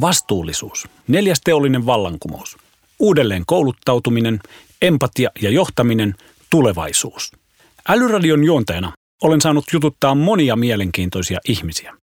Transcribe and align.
Vastuullisuus. 0.00 0.88
Neljäs 1.08 1.40
teollinen 1.44 1.86
vallankumous. 1.86 2.56
Uudelleen 2.98 3.42
kouluttautuminen, 3.46 4.40
empatia 4.82 5.30
ja 5.42 5.50
johtaminen, 5.50 6.14
tulevaisuus. 6.50 7.32
Älyradion 7.88 8.44
juontajana 8.44 8.92
olen 9.22 9.40
saanut 9.40 9.64
jututtaa 9.72 10.14
monia 10.14 10.56
mielenkiintoisia 10.56 11.38
ihmisiä. 11.48 11.94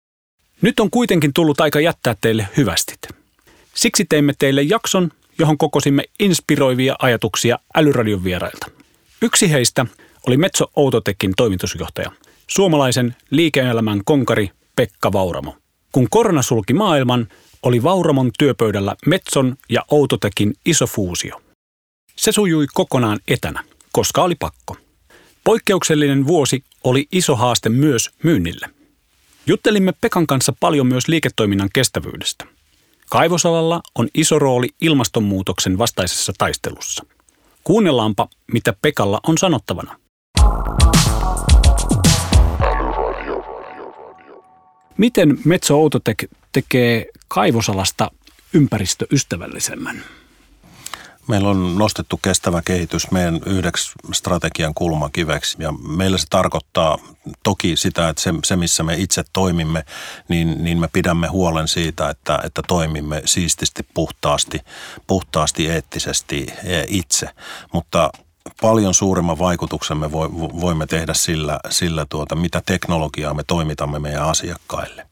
Nyt 0.61 0.79
on 0.79 0.89
kuitenkin 0.89 1.33
tullut 1.33 1.61
aika 1.61 1.79
jättää 1.79 2.15
teille 2.21 2.47
hyvästit. 2.57 2.99
Siksi 3.73 4.05
teimme 4.05 4.33
teille 4.39 4.61
jakson, 4.61 5.11
johon 5.39 5.57
kokosimme 5.57 6.03
inspiroivia 6.19 6.95
ajatuksia 6.99 7.59
Älyradion 7.75 8.23
vierailta. 8.23 8.67
Yksi 9.21 9.51
heistä 9.51 9.85
oli 10.27 10.37
Metso 10.37 10.65
Outotekin 10.75 11.33
toimitusjohtaja, 11.37 12.11
suomalaisen 12.47 13.15
liike-elämän 13.29 14.01
konkari 14.05 14.51
Pekka 14.75 15.11
Vauramo. 15.11 15.55
Kun 15.91 16.07
korona 16.09 16.41
sulki 16.41 16.73
maailman, 16.73 17.27
oli 17.63 17.83
Vauramon 17.83 18.31
työpöydällä 18.39 18.95
Metson 19.05 19.55
ja 19.69 19.85
Outotekin 19.91 20.53
iso 20.65 20.87
fuusio. 20.87 21.41
Se 22.15 22.31
sujui 22.31 22.65
kokonaan 22.73 23.19
etänä, 23.27 23.63
koska 23.91 24.23
oli 24.23 24.35
pakko. 24.39 24.77
Poikkeuksellinen 25.43 26.27
vuosi 26.27 26.63
oli 26.83 27.07
iso 27.11 27.35
haaste 27.35 27.69
myös 27.69 28.09
myynnille. 28.23 28.69
Juttelimme 29.47 29.93
Pekan 30.01 30.27
kanssa 30.27 30.53
paljon 30.59 30.87
myös 30.87 31.07
liiketoiminnan 31.07 31.69
kestävyydestä. 31.73 32.45
Kaivosalalla 33.09 33.81
on 33.95 34.07
iso 34.13 34.39
rooli 34.39 34.67
ilmastonmuutoksen 34.81 35.77
vastaisessa 35.77 36.33
taistelussa. 36.37 37.05
Kuunnellaanpa, 37.63 38.27
mitä 38.53 38.73
Pekalla 38.81 39.19
on 39.27 39.37
sanottavana. 39.37 39.99
Miten 44.97 45.37
Metso 45.45 45.77
Outotek 45.77 46.25
tekee 46.51 47.05
kaivosalasta 47.27 48.11
ympäristöystävällisemmän? 48.53 50.03
Meillä 51.29 51.49
on 51.49 51.77
nostettu 51.77 52.17
kestävä 52.17 52.61
kehitys 52.65 53.11
meidän 53.11 53.39
yhdeksi 53.45 53.91
strategian 54.13 54.73
kulmakiveksi 54.73 55.57
ja 55.59 55.71
meillä 55.71 56.17
se 56.17 56.25
tarkoittaa 56.29 56.97
toki 57.43 57.75
sitä, 57.75 58.09
että 58.09 58.21
se, 58.21 58.33
se 58.43 58.55
missä 58.55 58.83
me 58.83 58.95
itse 58.95 59.23
toimimme, 59.33 59.85
niin, 60.27 60.63
niin 60.63 60.79
me 60.79 60.87
pidämme 60.93 61.27
huolen 61.27 61.67
siitä, 61.67 62.09
että, 62.09 62.39
että 62.43 62.61
toimimme 62.67 63.21
siististi, 63.25 63.87
puhtaasti, 63.93 64.59
puhtaasti, 65.07 65.69
eettisesti 65.69 66.47
e, 66.63 66.83
itse, 66.87 67.29
mutta 67.73 68.09
paljon 68.61 68.93
suuremman 68.93 69.39
vaikutuksen 69.39 69.97
me 69.97 70.11
voimme 70.61 70.87
tehdä 70.87 71.13
sillä, 71.13 71.59
sillä 71.69 72.05
tuota, 72.09 72.35
mitä 72.35 72.61
teknologiaa 72.65 73.33
me 73.33 73.43
toimitamme 73.47 73.99
meidän 73.99 74.23
asiakkaille. 74.23 75.08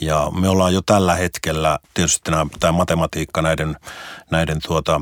Ja 0.00 0.28
me 0.40 0.48
ollaan 0.48 0.74
jo 0.74 0.82
tällä 0.82 1.14
hetkellä, 1.14 1.78
tietysti 1.94 2.30
tämä 2.60 2.72
matematiikka 2.72 3.42
näiden, 3.42 3.76
näiden 4.30 4.58
tuota, 4.66 5.00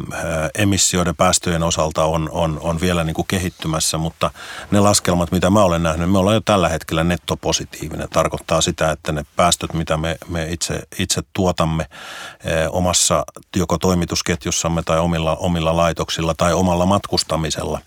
emissioiden 0.58 1.16
päästöjen 1.16 1.62
osalta 1.62 2.04
on, 2.04 2.28
on, 2.32 2.60
on 2.62 2.80
vielä 2.80 3.04
niin 3.04 3.14
kuin 3.14 3.26
kehittymässä, 3.26 3.98
mutta 3.98 4.30
ne 4.70 4.80
laskelmat, 4.80 5.32
mitä 5.32 5.50
mä 5.50 5.62
olen 5.62 5.82
nähnyt, 5.82 6.10
me 6.10 6.18
ollaan 6.18 6.34
jo 6.34 6.40
tällä 6.40 6.68
hetkellä 6.68 7.04
nettopositiivinen. 7.04 8.08
Tarkoittaa 8.08 8.60
sitä, 8.60 8.90
että 8.90 9.12
ne 9.12 9.22
päästöt, 9.36 9.72
mitä 9.72 9.96
me, 9.96 10.16
me 10.28 10.46
itse, 10.50 10.82
itse 10.98 11.22
tuotamme 11.32 11.86
omassa 12.70 13.24
joko 13.56 13.78
toimitusketjussamme 13.78 14.82
tai 14.82 14.98
omilla, 14.98 15.36
omilla 15.36 15.76
laitoksilla 15.76 16.34
tai 16.34 16.52
omalla 16.52 16.86
matkustamisella, 16.86 17.80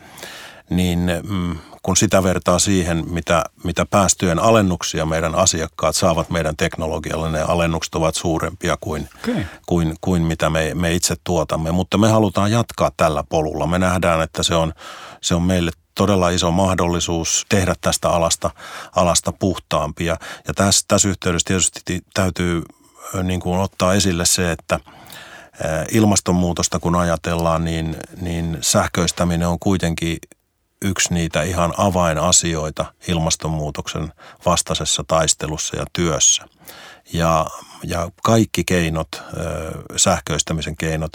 niin 0.69 1.11
mm, 1.29 1.57
kun 1.83 1.97
sitä 1.97 2.23
vertaa 2.23 2.59
siihen, 2.59 3.03
mitä, 3.09 3.43
mitä 3.63 3.85
päästöjen 3.85 4.39
alennuksia 4.39 5.05
meidän 5.05 5.35
asiakkaat 5.35 5.95
saavat 5.95 6.29
meidän 6.29 6.57
teknologialle, 6.57 7.31
ne 7.31 7.41
alennukset 7.41 7.95
ovat 7.95 8.15
suurempia 8.15 8.77
kuin, 8.81 9.09
okay. 9.23 9.43
kuin, 9.65 9.95
kuin 10.01 10.21
mitä 10.21 10.49
me, 10.49 10.71
me 10.73 10.93
itse 10.93 11.15
tuotamme. 11.23 11.71
Mutta 11.71 11.97
me 11.97 12.09
halutaan 12.09 12.51
jatkaa 12.51 12.91
tällä 12.97 13.23
polulla. 13.29 13.67
Me 13.67 13.79
nähdään, 13.79 14.21
että 14.21 14.43
se 14.43 14.55
on, 14.55 14.73
se 15.21 15.35
on 15.35 15.41
meille 15.41 15.71
todella 15.95 16.29
iso 16.29 16.51
mahdollisuus 16.51 17.45
tehdä 17.49 17.75
tästä 17.81 18.09
alasta, 18.09 18.51
alasta 18.95 19.31
puhtaampia. 19.31 20.17
Ja 20.47 20.53
tässä, 20.53 20.85
tässä 20.87 21.09
yhteydessä 21.09 21.47
tietysti 21.47 22.01
täytyy 22.13 22.63
niin 23.23 23.39
kuin 23.39 23.59
ottaa 23.59 23.93
esille 23.93 24.25
se, 24.25 24.51
että 24.51 24.79
ilmastonmuutosta 25.91 26.79
kun 26.79 26.95
ajatellaan, 26.95 27.65
niin, 27.65 27.95
niin 28.21 28.57
sähköistäminen 28.61 29.47
on 29.47 29.59
kuitenkin 29.59 30.17
yksi 30.83 31.13
niitä 31.13 31.43
ihan 31.43 31.73
avainasioita 31.77 32.85
ilmastonmuutoksen 33.07 34.13
vastaisessa 34.45 35.03
taistelussa 35.07 35.77
ja 35.77 35.85
työssä. 35.93 36.43
Ja, 37.13 37.45
ja 37.83 38.09
kaikki 38.23 38.63
keinot, 38.63 39.07
sähköistämisen 39.95 40.77
keinot, 40.77 41.11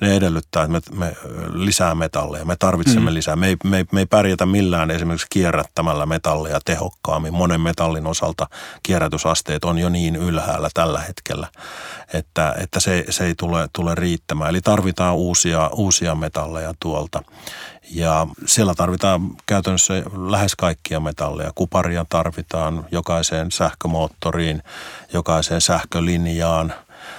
ne 0.00 0.16
edellyttää, 0.16 0.62
että 0.64 0.92
me, 0.92 1.06
me 1.06 1.16
lisää 1.52 1.94
metalleja. 1.94 2.44
Me 2.44 2.56
tarvitsemme 2.58 3.10
mm. 3.10 3.14
lisää. 3.14 3.36
Me 3.36 3.46
ei, 3.46 3.56
me, 3.64 3.76
ei, 3.76 3.84
me 3.92 4.00
ei 4.00 4.06
pärjätä 4.06 4.46
millään 4.46 4.90
esimerkiksi 4.90 5.26
kierrättämällä 5.30 6.06
metalleja 6.06 6.60
tehokkaammin. 6.64 7.34
Monen 7.34 7.60
metallin 7.60 8.06
osalta 8.06 8.46
kierrätysasteet 8.82 9.64
on 9.64 9.78
jo 9.78 9.88
niin 9.88 10.16
ylhäällä 10.16 10.68
tällä 10.74 11.00
hetkellä, 11.00 11.48
että, 12.12 12.54
että 12.58 12.80
se, 12.80 13.04
se 13.10 13.26
ei 13.26 13.34
tule, 13.34 13.68
tule 13.72 13.94
riittämään. 13.94 14.50
Eli 14.50 14.60
tarvitaan 14.60 15.14
uusia, 15.14 15.68
uusia 15.68 16.14
metalleja 16.14 16.74
tuolta. 16.80 17.22
Ja 17.90 18.26
siellä 18.46 18.74
tarvitaan 18.74 19.30
käytännössä 19.46 19.94
lähes 20.28 20.56
kaikkia 20.56 21.00
metalleja. 21.00 21.52
Kuparia 21.54 22.06
tarvitaan 22.08 22.86
jokaiseen 22.92 23.52
sähkömoottoriin, 23.52 24.62
jokaiseen 25.12 25.60
sähkölinjaan. 25.60 26.74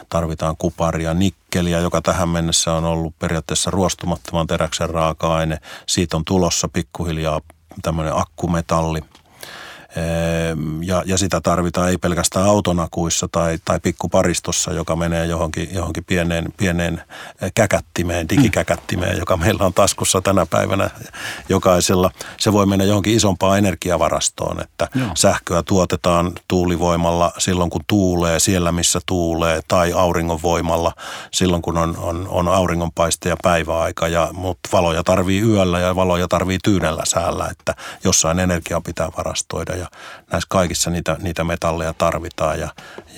Tarvitaan 0.09 0.57
kuparia, 0.57 1.13
nikkeliä, 1.13 1.79
joka 1.79 2.01
tähän 2.01 2.29
mennessä 2.29 2.73
on 2.73 2.85
ollut 2.85 3.19
periaatteessa 3.19 3.71
ruostumattoman 3.71 4.47
teräksen 4.47 4.89
raaka-aine. 4.89 5.57
Siitä 5.85 6.17
on 6.17 6.25
tulossa 6.25 6.67
pikkuhiljaa 6.67 7.41
tämmöinen 7.81 8.15
akkumetalli– 8.15 9.01
ja, 10.81 11.03
ja 11.05 11.17
sitä 11.17 11.41
tarvitaan 11.41 11.89
ei 11.89 11.97
pelkästään 11.97 12.45
autonakuissa 12.45 13.27
tai, 13.31 13.59
tai 13.65 13.79
pikkuparistossa, 13.79 14.73
joka 14.73 14.95
menee 14.95 15.25
johonkin, 15.25 15.69
johonkin 15.73 16.03
pieneen, 16.05 16.45
pieneen 16.57 17.01
käkättimeen, 17.55 18.29
digikäkättimeen, 18.29 19.17
joka 19.17 19.37
meillä 19.37 19.65
on 19.65 19.73
taskussa 19.73 20.21
tänä 20.21 20.45
päivänä 20.45 20.89
jokaisella. 21.49 22.11
Se 22.37 22.53
voi 22.53 22.65
mennä 22.65 22.85
johonkin 22.85 23.15
isompaan 23.15 23.57
energiavarastoon, 23.57 24.61
että 24.61 24.87
Joo. 24.95 25.09
sähköä 25.15 25.63
tuotetaan 25.63 26.31
tuulivoimalla 26.47 27.31
silloin, 27.37 27.69
kun 27.69 27.81
tuulee, 27.87 28.39
siellä 28.39 28.71
missä 28.71 28.99
tuulee, 29.05 29.59
tai 29.67 29.93
auringonvoimalla 29.93 30.93
silloin, 31.31 31.61
kun 31.61 31.77
on, 31.77 31.97
on, 31.97 32.27
on 32.29 32.47
auringonpaiste 32.47 33.29
ja 33.29 33.37
päiväaika. 33.43 34.07
Ja, 34.07 34.29
mutta 34.33 34.69
valoja 34.71 35.03
tarvii 35.03 35.41
yöllä 35.41 35.79
ja 35.79 35.95
valoja 35.95 36.27
tarvii 36.27 36.57
tyynellä 36.63 37.03
säällä, 37.05 37.47
että 37.51 37.75
jossain 38.03 38.39
energiaa 38.39 38.81
pitää 38.81 39.09
varastoida. 39.17 39.75
Ja 39.75 39.86
näissä 40.31 40.47
kaikissa 40.49 40.89
niitä, 40.89 41.17
niitä 41.21 41.43
metalleja 41.43 41.93
tarvitaan 41.93 42.59
ja, 42.59 42.69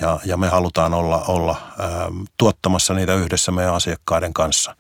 ja, 0.02 0.20
ja 0.26 0.38
me 0.38 0.48
halutaan 0.48 0.94
olla, 0.94 1.24
olla 1.28 1.62
ää, 1.80 1.90
tuottamassa 2.38 2.94
niitä 2.94 3.16
yhdessä 3.16 3.52
meidän 3.52 3.74
asiakkaiden 3.74 4.34
kanssa 4.34 4.76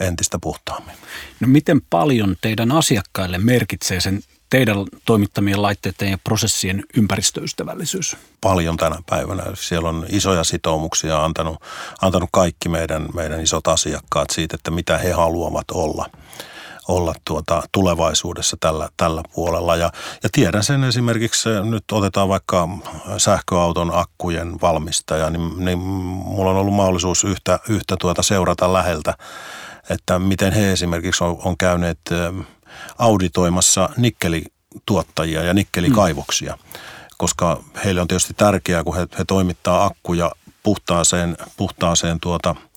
entistä 0.00 0.38
puhtaammin. 0.42 0.94
No 1.40 1.48
miten 1.48 1.80
paljon 1.90 2.36
teidän 2.40 2.72
asiakkaille 2.72 3.38
merkitsee 3.38 4.00
sen 4.00 4.22
teidän 4.50 4.76
toimittamien 5.04 5.62
laitteiden 5.62 6.10
ja 6.10 6.18
prosessien 6.18 6.84
ympäristöystävällisyys? 6.96 8.16
Paljon 8.40 8.76
tänä 8.76 8.96
päivänä. 9.10 9.42
Siellä 9.54 9.88
on 9.88 10.06
isoja 10.08 10.44
sitoumuksia 10.44 11.24
antanut, 11.24 11.62
antanut 12.02 12.28
kaikki 12.32 12.68
meidän, 12.68 13.08
meidän 13.14 13.40
isot 13.40 13.68
asiakkaat 13.68 14.30
siitä, 14.30 14.54
että 14.54 14.70
mitä 14.70 14.98
he 14.98 15.12
haluavat 15.12 15.70
olla– 15.70 16.06
olla 16.88 17.14
tuota 17.24 17.62
tulevaisuudessa 17.72 18.56
tällä, 18.60 18.88
tällä 18.96 19.22
puolella. 19.34 19.76
Ja, 19.76 19.92
ja 20.22 20.28
tiedän 20.32 20.64
sen 20.64 20.84
esimerkiksi, 20.84 21.48
nyt 21.62 21.84
otetaan 21.92 22.28
vaikka 22.28 22.68
sähköauton 23.18 23.90
akkujen 23.94 24.60
valmistaja, 24.60 25.30
niin, 25.30 25.64
niin 25.64 25.78
mulla 25.78 26.50
on 26.50 26.56
ollut 26.56 26.74
mahdollisuus 26.74 27.24
yhtä, 27.24 27.58
yhtä 27.68 27.96
tuota 28.00 28.22
seurata 28.22 28.72
läheltä, 28.72 29.14
että 29.90 30.18
miten 30.18 30.52
he 30.52 30.72
esimerkiksi 30.72 31.24
on, 31.24 31.38
on 31.44 31.56
käyneet 31.56 32.00
auditoimassa 32.98 33.88
nikkelituottajia 33.96 35.42
ja 35.42 35.54
nikkelikaivoksia. 35.54 36.52
Mm. 36.52 36.80
Koska 37.18 37.62
heille 37.84 38.00
on 38.00 38.08
tietysti 38.08 38.34
tärkeää, 38.34 38.84
kun 38.84 38.96
he, 38.96 39.06
he 39.18 39.24
toimittaa 39.26 39.84
akkuja 39.84 40.32
puhtaaseen, 40.62 41.36
puhtaaseen 41.56 42.20
tuota– 42.20 42.54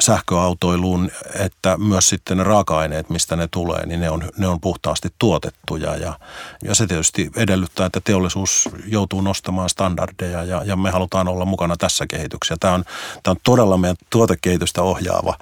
sähköautoiluun, 0.00 1.10
että 1.34 1.76
myös 1.76 2.08
sitten 2.08 2.36
ne 2.36 2.44
raaka-aineet, 2.44 3.10
mistä 3.10 3.36
ne 3.36 3.48
tulee, 3.50 3.86
niin 3.86 4.00
ne 4.00 4.10
on, 4.10 4.22
ne 4.36 4.48
on 4.48 4.60
puhtaasti 4.60 5.08
tuotettuja. 5.18 5.96
Ja, 5.96 6.18
ja 6.64 6.74
se 6.74 6.86
tietysti 6.86 7.30
edellyttää, 7.36 7.86
että 7.86 8.00
teollisuus 8.04 8.68
joutuu 8.86 9.20
nostamaan 9.20 9.68
standardeja 9.68 10.44
ja, 10.44 10.62
ja 10.64 10.76
me 10.76 10.90
halutaan 10.90 11.28
olla 11.28 11.44
mukana 11.44 11.76
tässä 11.76 12.06
kehityksessä. 12.06 12.56
Tämä 12.60 12.74
on, 12.74 12.84
tämä 13.22 13.32
on 13.32 13.40
todella 13.42 13.76
meidän 13.76 13.96
tuotekehitystä 14.10 14.82
ohjaava, 14.82 15.34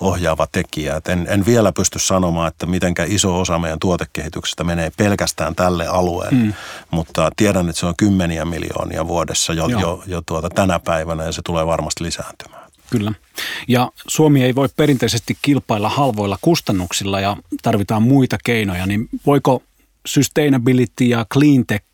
ohjaava 0.00 0.46
tekijä. 0.52 0.96
Et 0.96 1.08
en, 1.08 1.26
en 1.30 1.46
vielä 1.46 1.72
pysty 1.72 1.98
sanomaan, 1.98 2.48
että 2.48 2.66
mitenkä 2.66 3.04
iso 3.04 3.40
osa 3.40 3.58
meidän 3.58 3.78
tuotekehityksestä 3.78 4.64
menee 4.64 4.92
pelkästään 4.96 5.54
tälle 5.54 5.86
alueelle, 5.86 6.44
mm. 6.44 6.52
mutta 6.90 7.30
tiedän, 7.36 7.68
että 7.68 7.80
se 7.80 7.86
on 7.86 7.96
kymmeniä 7.96 8.44
miljoonia 8.44 9.08
vuodessa 9.08 9.52
jo, 9.52 9.68
jo, 9.68 10.02
jo 10.06 10.22
tuota 10.26 10.48
tänä 10.48 10.78
päivänä 10.78 11.24
ja 11.24 11.32
se 11.32 11.42
tulee 11.44 11.66
varmasti 11.66 12.04
lisääntymään. 12.04 12.57
Kyllä. 12.90 13.12
Ja 13.68 13.90
Suomi 14.08 14.44
ei 14.44 14.54
voi 14.54 14.68
perinteisesti 14.76 15.38
kilpailla 15.42 15.88
halvoilla 15.88 16.38
kustannuksilla 16.40 17.20
ja 17.20 17.36
tarvitaan 17.62 18.02
muita 18.02 18.36
keinoja, 18.44 18.86
niin 18.86 19.08
voiko 19.26 19.62
sustainability 20.06 21.04
ja 21.04 21.26
cleantech 21.32 21.88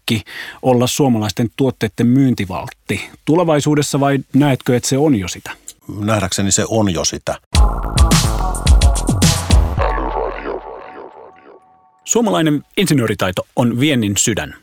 olla 0.62 0.86
suomalaisten 0.86 1.50
tuotteiden 1.56 2.06
myyntivaltti 2.06 3.10
tulevaisuudessa 3.24 4.00
vai 4.00 4.18
näetkö, 4.34 4.76
että 4.76 4.88
se 4.88 4.98
on 4.98 5.14
jo 5.14 5.28
sitä? 5.28 5.50
Nähdäkseni 5.98 6.52
se 6.52 6.64
on 6.68 6.94
jo 6.94 7.04
sitä. 7.04 7.38
Suomalainen 12.04 12.62
insinööritaito 12.76 13.46
on 13.56 13.80
viennin 13.80 14.16
sydän, 14.16 14.54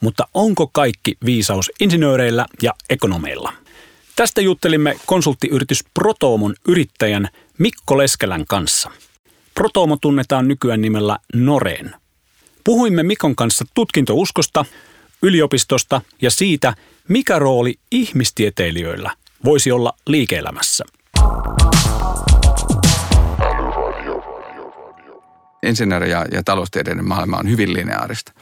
mutta 0.00 0.28
onko 0.34 0.66
kaikki 0.72 1.16
viisaus 1.24 1.70
insinööreillä 1.80 2.46
ja 2.62 2.74
ekonomeilla? 2.90 3.52
Tästä 4.16 4.40
juttelimme 4.40 4.96
konsulttiyritys 5.06 5.84
Protoomon 5.94 6.54
yrittäjän 6.68 7.28
Mikko 7.58 7.98
Leskelän 7.98 8.44
kanssa. 8.48 8.90
Protoomo 9.54 9.96
tunnetaan 10.00 10.48
nykyään 10.48 10.80
nimellä 10.80 11.18
Noreen. 11.34 11.94
Puhuimme 12.64 13.02
Mikon 13.02 13.36
kanssa 13.36 13.64
tutkintouskosta, 13.74 14.64
yliopistosta 15.22 16.00
ja 16.22 16.30
siitä, 16.30 16.74
mikä 17.08 17.38
rooli 17.38 17.74
ihmistieteilijöillä 17.90 19.10
voisi 19.44 19.72
olla 19.72 19.92
liike-elämässä. 20.06 20.84
Insinööri- 25.66 26.10
ja, 26.10 26.26
ja 26.32 26.42
taloustieteiden 26.44 27.08
maailma 27.08 27.36
on 27.36 27.50
hyvin 27.50 27.72
lineaarista 27.72 28.32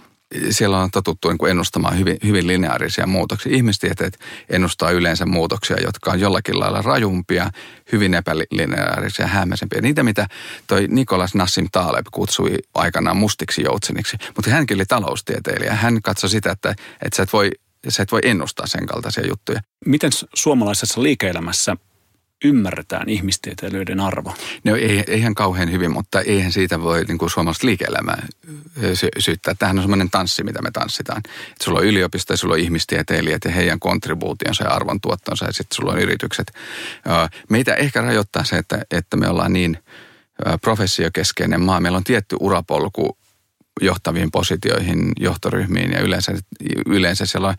siellä 0.51 0.79
on 0.79 0.91
totuttu 0.91 1.29
niin 1.29 1.51
ennustamaan 1.51 1.99
hyvin, 1.99 2.17
hyvin 2.25 2.47
lineaarisia 2.47 3.07
muutoksia. 3.07 3.57
Ihmistieteet 3.57 4.19
ennustaa 4.49 4.91
yleensä 4.91 5.27
muutoksia, 5.27 5.77
jotka 5.83 6.11
on 6.11 6.21
jollakin 6.21 6.61
lailla 6.61 6.83
rajumpia, 6.83 7.51
hyvin 7.93 8.15
epälineaarisia, 8.15 9.27
hämmäisempiä. 9.27 9.81
Niitä, 9.81 10.03
mitä 10.03 10.27
toi 10.67 10.87
Nikolas 10.91 11.35
Nassim 11.35 11.69
Taleb 11.73 12.07
kutsui 12.13 12.57
aikanaan 12.75 13.17
mustiksi 13.17 13.63
joutseniksi. 13.63 14.17
Mutta 14.37 14.51
hänkin 14.51 14.77
oli 14.77 14.85
taloustieteilijä. 14.87 15.75
Hän 15.75 16.03
katsoi 16.03 16.31
sitä, 16.31 16.51
että, 16.51 16.75
että 17.03 17.17
sä, 17.17 17.23
et 17.23 17.33
voi, 17.33 17.51
sä 17.89 18.03
et 18.03 18.13
voi 18.13 18.21
ennustaa 18.25 18.67
sen 18.67 18.87
kaltaisia 18.87 19.27
juttuja. 19.27 19.61
Miten 19.87 20.11
suomalaisessa 20.35 21.03
liike-elämässä 21.03 21.77
ymmärretään 22.45 23.09
ihmistieteilijöiden 23.09 24.01
arvo? 24.01 24.35
No 24.65 24.77
ei, 24.77 25.05
eihän 25.07 25.35
kauhean 25.35 25.73
hyvin, 25.73 25.93
mutta 25.93 26.21
eihän 26.21 26.53
siitä 26.53 26.83
voi 26.83 27.05
niin 27.05 27.19
kuin 27.19 27.31
suomalaista 27.31 27.67
liike-elämää 27.67 28.27
sy- 28.95 29.09
syyttää. 29.19 29.55
Tämähän 29.59 29.79
on 29.79 29.83
semmoinen 29.83 30.11
tanssi, 30.11 30.45
mitä 30.45 30.63
me 30.63 30.71
tanssitaan. 30.71 31.23
Et 31.27 31.61
sulla 31.63 31.79
on 31.79 31.87
yliopisto 31.87 32.33
ja 32.33 32.37
sulla 32.37 32.55
on 32.55 32.61
ihmistieteilijät 32.61 33.45
ja 33.45 33.51
heidän 33.51 33.81
kontribuutionsa 33.81 34.65
ja 34.65 34.71
arvontuottonsa 34.71 35.45
ja 35.45 35.53
sitten 35.53 35.77
sulla 35.77 35.93
on 35.93 35.99
yritykset. 35.99 36.53
Meitä 37.51 37.75
ehkä 37.75 38.01
rajoittaa 38.01 38.45
se, 38.45 38.57
että, 38.57 38.85
että 38.91 39.17
me 39.17 39.29
ollaan 39.29 39.53
niin 39.53 39.79
professiokeskeinen 40.61 41.63
maa. 41.63 41.81
Meillä 41.81 41.97
on 41.97 42.05
tietty 42.05 42.37
urapolku 42.41 43.19
johtaviin 43.81 44.31
positioihin, 44.31 45.13
johtoryhmiin 45.21 45.93
ja 45.93 46.01
yleensä, 46.01 46.33
yleensä 46.87 47.27
siellä 47.27 47.49
on 47.49 47.55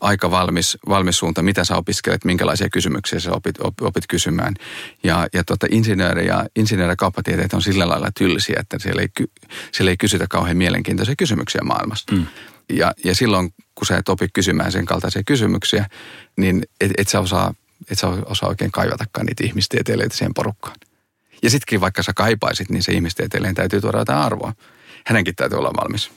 aika 0.00 0.30
valmis, 0.30 0.78
valmis 0.88 1.18
suunta, 1.18 1.42
mitä 1.42 1.64
sä 1.64 1.76
opiskelet, 1.76 2.24
minkälaisia 2.24 2.68
kysymyksiä 2.70 3.20
sä 3.20 3.32
opit, 3.32 3.56
op, 3.60 3.74
opit 3.80 4.04
kysymään. 4.08 4.54
Ja, 5.04 5.26
ja 5.32 5.44
tota, 5.44 5.66
insinööri 5.70 6.26
ja 6.26 6.46
insinööri- 6.56 6.92
ja 6.92 6.96
kauppatieteet 6.96 7.54
on 7.54 7.62
sillä 7.62 7.88
lailla 7.88 8.10
tylsiä, 8.18 8.56
että 8.60 8.78
siellä 8.78 9.02
ei, 9.02 9.08
siellä 9.72 9.90
ei 9.90 9.96
kysytä 9.96 10.26
kauhean 10.30 10.56
mielenkiintoisia 10.56 11.14
kysymyksiä 11.18 11.60
maailmasta. 11.64 12.12
Mm. 12.12 12.26
Ja, 12.72 12.92
ja 13.04 13.14
silloin, 13.14 13.54
kun 13.74 13.86
sä 13.86 13.96
et 13.96 14.08
opi 14.08 14.28
kysymään 14.32 14.72
sen 14.72 14.84
kaltaisia 14.84 15.22
kysymyksiä, 15.26 15.86
niin 16.36 16.62
et, 16.80 16.90
et 16.98 17.08
sä 17.08 17.20
osaa, 17.20 17.54
et 17.90 17.98
sä 17.98 18.08
osaa 18.08 18.48
oikein 18.48 18.72
kaivatakaan 18.72 19.26
niitä 19.26 19.44
ihmistieteilijöitä 19.44 20.16
siihen 20.16 20.34
porukkaan. 20.34 20.76
Ja 21.42 21.50
sittenkin 21.50 21.80
vaikka 21.80 22.02
sä 22.02 22.12
kaipaisit, 22.16 22.70
niin 22.70 22.82
se 22.82 22.92
ihmistieteilijän 22.92 23.54
täytyy 23.54 23.80
tuoda 23.80 23.98
jotain 23.98 24.18
arvoa. 24.18 24.52
Hänenkin 25.06 25.34
täytyy 25.36 25.58
olla 25.58 25.72
valmis. 25.82 26.10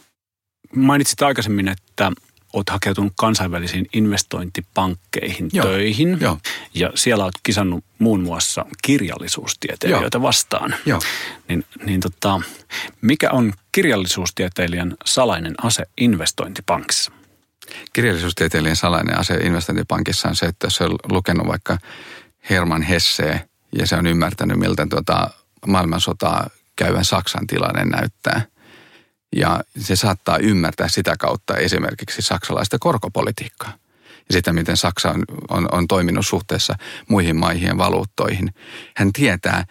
Mainitsit 0.75 1.21
aikaisemmin, 1.21 1.67
että 1.67 2.11
olet 2.53 2.69
hakeutunut 2.69 3.13
kansainvälisiin 3.15 3.85
investointipankkeihin 3.93 5.49
Joo. 5.53 5.65
töihin. 5.65 6.17
Joo. 6.21 6.37
Ja 6.73 6.91
siellä 6.95 7.23
olet 7.23 7.35
kisannut 7.43 7.83
muun 7.99 8.21
muassa 8.21 8.65
kirjallisuustieteilijöitä 8.81 10.17
Joo. 10.17 10.23
vastaan. 10.23 10.75
Joo. 10.85 10.99
Niin, 11.47 11.65
niin 11.85 11.99
tota, 11.99 12.41
mikä 13.01 13.29
on 13.31 13.53
kirjallisuustieteilijän 13.71 14.95
salainen 15.05 15.65
ase 15.65 15.83
investointipankissa? 15.97 17.11
Kirjallisuustieteilijän 17.93 18.75
salainen 18.75 19.19
ase 19.19 19.33
investointipankissa 19.33 20.29
on 20.29 20.35
se, 20.35 20.45
että 20.45 20.69
se 20.69 20.83
on 20.83 20.95
lukenut 21.09 21.47
vaikka 21.47 21.77
Herman 22.49 22.81
Hesse 22.81 23.41
ja 23.75 23.87
se 23.87 23.95
on 23.95 24.07
ymmärtänyt, 24.07 24.57
miltä 24.57 24.87
tuota 24.89 25.29
maailmansotaa 25.67 26.49
käyvän 26.75 27.05
Saksan 27.05 27.47
tilanne 27.47 27.85
näyttää– 27.85 28.41
ja 29.35 29.61
se 29.77 29.95
saattaa 29.95 30.37
ymmärtää 30.37 30.87
sitä 30.87 31.15
kautta 31.19 31.57
esimerkiksi 31.57 32.21
saksalaista 32.21 32.79
korkopolitiikkaa. 32.79 33.73
Ja 34.29 34.33
sitä, 34.33 34.53
miten 34.53 34.77
Saksa 34.77 35.09
on, 35.09 35.23
on, 35.49 35.67
on 35.71 35.87
toiminut 35.87 36.27
suhteessa 36.27 36.75
muihin 37.09 37.35
maihin 37.35 37.77
valuuttoihin. 37.77 38.53
Hän 38.95 39.13
tietää, 39.13 39.65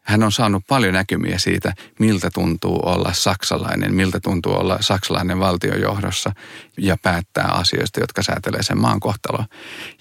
hän 0.00 0.22
on 0.22 0.32
saanut 0.32 0.64
paljon 0.68 0.94
näkymiä 0.94 1.38
siitä, 1.38 1.74
miltä 1.98 2.30
tuntuu 2.34 2.80
olla 2.84 3.12
saksalainen, 3.12 3.94
miltä 3.94 4.20
tuntuu 4.20 4.52
olla 4.52 4.78
saksalainen 4.80 5.40
valtiojohdossa 5.40 6.32
ja 6.78 6.96
päättää 7.02 7.48
asioista, 7.48 8.00
jotka 8.00 8.22
säätelee 8.22 8.62
sen 8.62 8.80
maan 8.80 9.00
kohtaloa. 9.00 9.44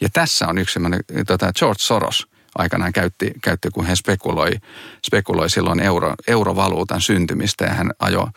Ja 0.01 0.09
tässä 0.13 0.47
on 0.47 0.57
yksi 0.57 0.73
sellainen, 0.73 1.01
tota 1.27 1.51
George 1.53 1.79
Soros 1.79 2.27
aikanaan 2.57 2.93
käytti, 2.93 3.31
käytti 3.43 3.69
kun 3.71 3.85
hän 3.85 3.97
spekuloi, 3.97 4.51
spekuloi 5.05 5.49
silloin 5.49 5.79
euro, 5.79 6.13
eurovaluutan 6.27 7.01
syntymistä 7.01 7.65
ja 7.65 7.73
hän 7.73 7.91
ajoi 7.99 8.27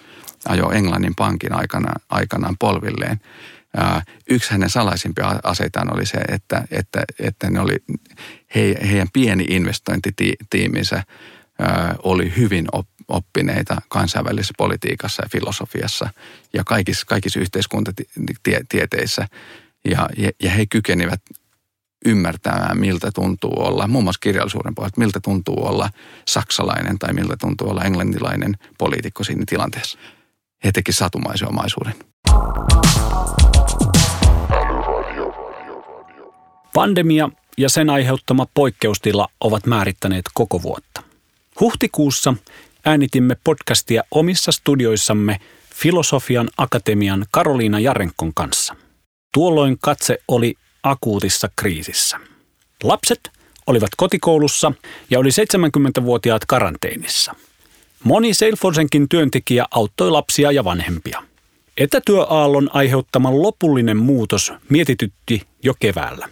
ajo 0.48 0.70
Englannin 0.70 1.14
pankin 1.14 1.52
aikana, 1.52 1.92
aikanaan 2.08 2.56
polvilleen. 2.58 3.20
Yksi 4.30 4.50
hänen 4.50 4.70
salaisimpia 4.70 5.40
aseitaan 5.42 5.94
oli 5.94 6.06
se, 6.06 6.18
että, 6.18 6.64
että, 6.70 7.04
että 7.18 7.50
ne 7.50 7.60
oli, 7.60 7.76
he, 8.54 8.76
heidän 8.88 9.08
pieni 9.12 9.44
investointitiiminsä 9.48 11.02
oli 12.02 12.32
hyvin 12.36 12.66
oppineita 13.08 13.82
kansainvälisessä 13.88 14.54
politiikassa 14.58 15.22
ja 15.22 15.28
filosofiassa 15.32 16.10
ja 16.52 16.64
kaikissa, 16.64 17.06
kaikissa 17.06 17.40
yhteiskuntatieteissä. 17.40 19.28
Ja, 19.84 20.08
ja, 20.16 20.30
ja 20.42 20.50
he 20.50 20.66
kykenivät 20.66 21.20
ymmärtämään, 22.04 22.78
miltä 22.78 23.10
tuntuu 23.14 23.54
olla, 23.56 23.86
muun 23.86 24.04
muassa 24.04 24.20
kirjallisuuden 24.20 24.74
pohjalta, 24.74 25.00
miltä 25.00 25.20
tuntuu 25.20 25.66
olla 25.66 25.90
saksalainen 26.28 26.98
tai 26.98 27.12
miltä 27.12 27.36
tuntuu 27.40 27.70
olla 27.70 27.84
englantilainen 27.84 28.56
poliitikko 28.78 29.24
siinä 29.24 29.44
tilanteessa 29.46 29.98
he 30.64 30.72
teki 30.72 30.92
satumaisen 30.92 31.48
omaisuuden. 31.48 31.94
Pandemia 36.74 37.30
ja 37.58 37.68
sen 37.68 37.90
aiheuttama 37.90 38.46
poikkeustila 38.54 39.28
ovat 39.40 39.66
määrittäneet 39.66 40.24
koko 40.34 40.62
vuotta. 40.62 41.02
Huhtikuussa 41.60 42.34
äänitimme 42.84 43.36
podcastia 43.44 44.02
omissa 44.10 44.52
studioissamme 44.52 45.40
Filosofian 45.74 46.48
Akatemian 46.56 47.26
Karoliina 47.30 47.80
Jarenkon 47.80 48.34
kanssa. 48.34 48.76
Tuolloin 49.34 49.76
katse 49.80 50.18
oli 50.28 50.54
akuutissa 50.82 51.48
kriisissä. 51.56 52.18
Lapset 52.82 53.30
olivat 53.66 53.90
kotikoulussa 53.96 54.72
ja 55.10 55.18
oli 55.18 55.28
70-vuotiaat 55.28 56.44
karanteenissa– 56.46 57.34
Moni 58.04 58.34
Salesforcenkin 58.34 59.08
työntekijä 59.08 59.66
auttoi 59.70 60.10
lapsia 60.10 60.52
ja 60.52 60.64
vanhempia. 60.64 61.22
Etätyöaallon 61.76 62.70
aiheuttama 62.72 63.42
lopullinen 63.42 63.96
muutos 63.96 64.52
mietitytti 64.68 65.42
jo 65.62 65.74
keväällä. 65.80 66.28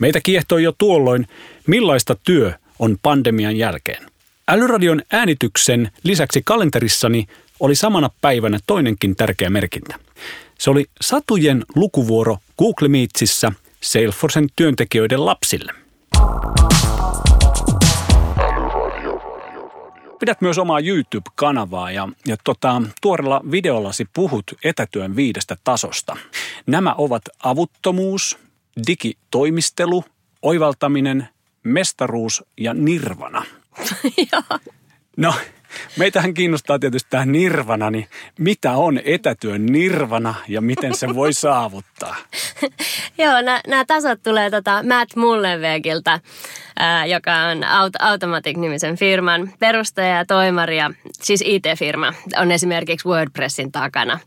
Meitä 0.00 0.20
kiehtoi 0.20 0.62
jo 0.62 0.72
tuolloin, 0.78 1.26
millaista 1.66 2.16
työ 2.24 2.52
on 2.78 2.96
pandemian 3.02 3.56
jälkeen. 3.56 4.06
Älyradion 4.48 5.02
äänityksen 5.12 5.90
lisäksi 6.02 6.42
kalenterissani 6.44 7.26
oli 7.60 7.74
samana 7.74 8.10
päivänä 8.20 8.58
toinenkin 8.66 9.16
tärkeä 9.16 9.50
merkintä. 9.50 9.94
Se 10.58 10.70
oli 10.70 10.86
satujen 11.00 11.64
lukuvuoro 11.74 12.36
Google 12.58 12.88
Meetsissä 12.88 13.52
Salesforcen 13.80 14.46
työntekijöiden 14.56 15.26
lapsille. 15.26 15.72
Pidät 20.18 20.40
myös 20.40 20.58
omaa 20.58 20.80
YouTube-kanavaa 20.80 21.90
ja, 21.90 22.08
ja 22.26 22.36
tota, 22.44 22.82
tuorella 23.00 23.40
videollasi 23.50 24.06
puhut 24.14 24.44
etätyön 24.64 25.16
viidestä 25.16 25.56
tasosta. 25.64 26.16
Nämä 26.66 26.94
ovat 26.98 27.22
avuttomuus, 27.42 28.38
digitoimistelu, 28.86 30.04
oivaltaminen, 30.42 31.28
mestaruus 31.62 32.44
ja 32.56 32.74
nirvana. 32.74 33.44
No, 35.16 35.34
meitähän 35.96 36.34
kiinnostaa 36.34 36.78
tietysti 36.78 37.10
tämä 37.10 37.26
nirvana, 37.26 37.90
niin 37.90 38.06
mitä 38.38 38.72
on 38.72 39.00
etätyön 39.04 39.66
nirvana 39.66 40.34
ja 40.48 40.60
miten 40.60 40.94
se 40.94 41.14
voi 41.14 41.32
saavuttaa? 41.48 42.16
Joo, 43.18 43.34
nämä 43.66 43.84
tasot 43.84 44.22
tulee 44.22 44.50
tota 44.50 44.82
Matt 44.82 45.16
Mullenwegiltä, 45.16 46.20
ää, 46.78 47.06
joka 47.06 47.34
on 47.34 47.64
Aut- 47.64 47.96
Automatic-nimisen 48.06 48.96
firman 48.96 49.52
perustaja 49.58 50.16
ja 50.16 50.24
toimari 50.26 50.78
ja 50.78 50.90
siis 51.12 51.44
IT-firma 51.46 52.12
on 52.40 52.50
esimerkiksi 52.50 53.08
WordPressin 53.08 53.72
takana. 53.72 54.18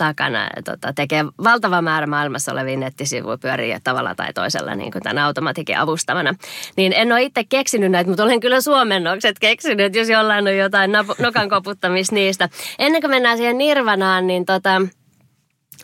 Takana 0.00 0.48
ja 0.56 0.62
tota, 0.62 0.92
tekee 0.92 1.24
valtava 1.44 1.82
määrä 1.82 2.06
maailmassa 2.06 2.52
olevia 2.52 2.76
nettisivuja 2.76 3.38
pyörii 3.38 3.76
tavalla 3.84 4.14
tai 4.14 4.32
toisella 4.32 4.74
niin 4.74 4.92
kuin 4.92 5.02
tämän 5.02 5.24
Automatikin 5.24 5.78
avustamana. 5.78 6.34
Niin 6.76 6.92
en 6.92 7.12
ole 7.12 7.22
itse 7.22 7.44
keksinyt 7.48 7.90
näitä, 7.90 8.10
mutta 8.10 8.24
olen 8.24 8.40
kyllä 8.40 8.60
suomennokset 8.60 9.38
keksinyt, 9.38 9.94
jos 9.94 10.08
jollain 10.08 10.48
on 10.48 10.56
jotain 10.56 10.92
nokan 11.18 11.48
koputtamista 11.48 12.14
niistä. 12.14 12.48
Ennen 12.78 13.00
kuin 13.00 13.10
mennään 13.10 13.36
siihen 13.36 13.58
Nirvanaan, 13.58 14.26
niin 14.26 14.44
tota, 14.46 14.82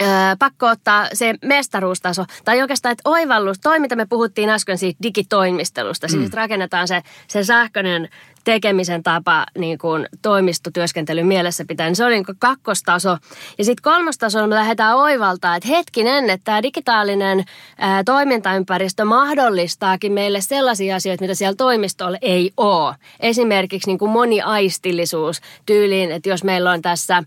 Öö, 0.02 0.08
pakko 0.38 0.66
ottaa 0.66 1.08
se 1.12 1.34
mestaruustaso, 1.44 2.24
tai 2.44 2.60
oikeastaan, 2.62 2.92
että 2.92 3.10
oivallus, 3.10 3.58
toi 3.62 3.80
mitä 3.80 3.96
me 3.96 4.06
puhuttiin 4.06 4.50
äsken 4.50 4.78
siitä 4.78 4.98
digitoimistelusta, 5.02 6.08
siis 6.08 6.18
mm. 6.18 6.22
siis 6.22 6.34
rakennetaan 6.34 6.88
se, 6.88 7.02
se 7.28 7.44
sähköinen 7.44 8.08
tekemisen 8.46 9.02
tapa 9.02 9.46
niin 9.58 9.78
kuin 9.78 10.08
toimistotyöskentelyn 10.22 11.26
mielessä 11.26 11.64
pitää, 11.68 11.86
niin 11.86 11.96
se 11.96 12.04
oli 12.04 12.14
niin 12.14 12.26
kuin 12.26 12.38
kakkostaso. 12.38 13.18
Ja 13.58 13.64
sitten 13.64 13.82
kolmostaso 13.82 14.46
me 14.46 14.54
lähdetään 14.54 14.96
oivaltaa, 14.96 15.56
että 15.56 15.68
hetkinen, 15.68 16.30
että 16.30 16.44
tämä 16.44 16.62
digitaalinen 16.62 17.44
ää, 17.78 18.04
toimintaympäristö 18.04 19.04
mahdollistaakin 19.04 20.12
meille 20.12 20.40
sellaisia 20.40 20.96
asioita, 20.96 21.20
mitä 21.20 21.34
siellä 21.34 21.56
toimistolla 21.56 22.18
ei 22.22 22.52
ole. 22.56 22.94
Esimerkiksi 23.20 23.90
niin 23.90 23.98
kuin 23.98 24.10
moniaistillisuus 24.10 25.40
tyyliin, 25.66 26.12
että 26.12 26.28
jos 26.28 26.44
meillä 26.44 26.70
on 26.70 26.82
tässä 26.82 27.22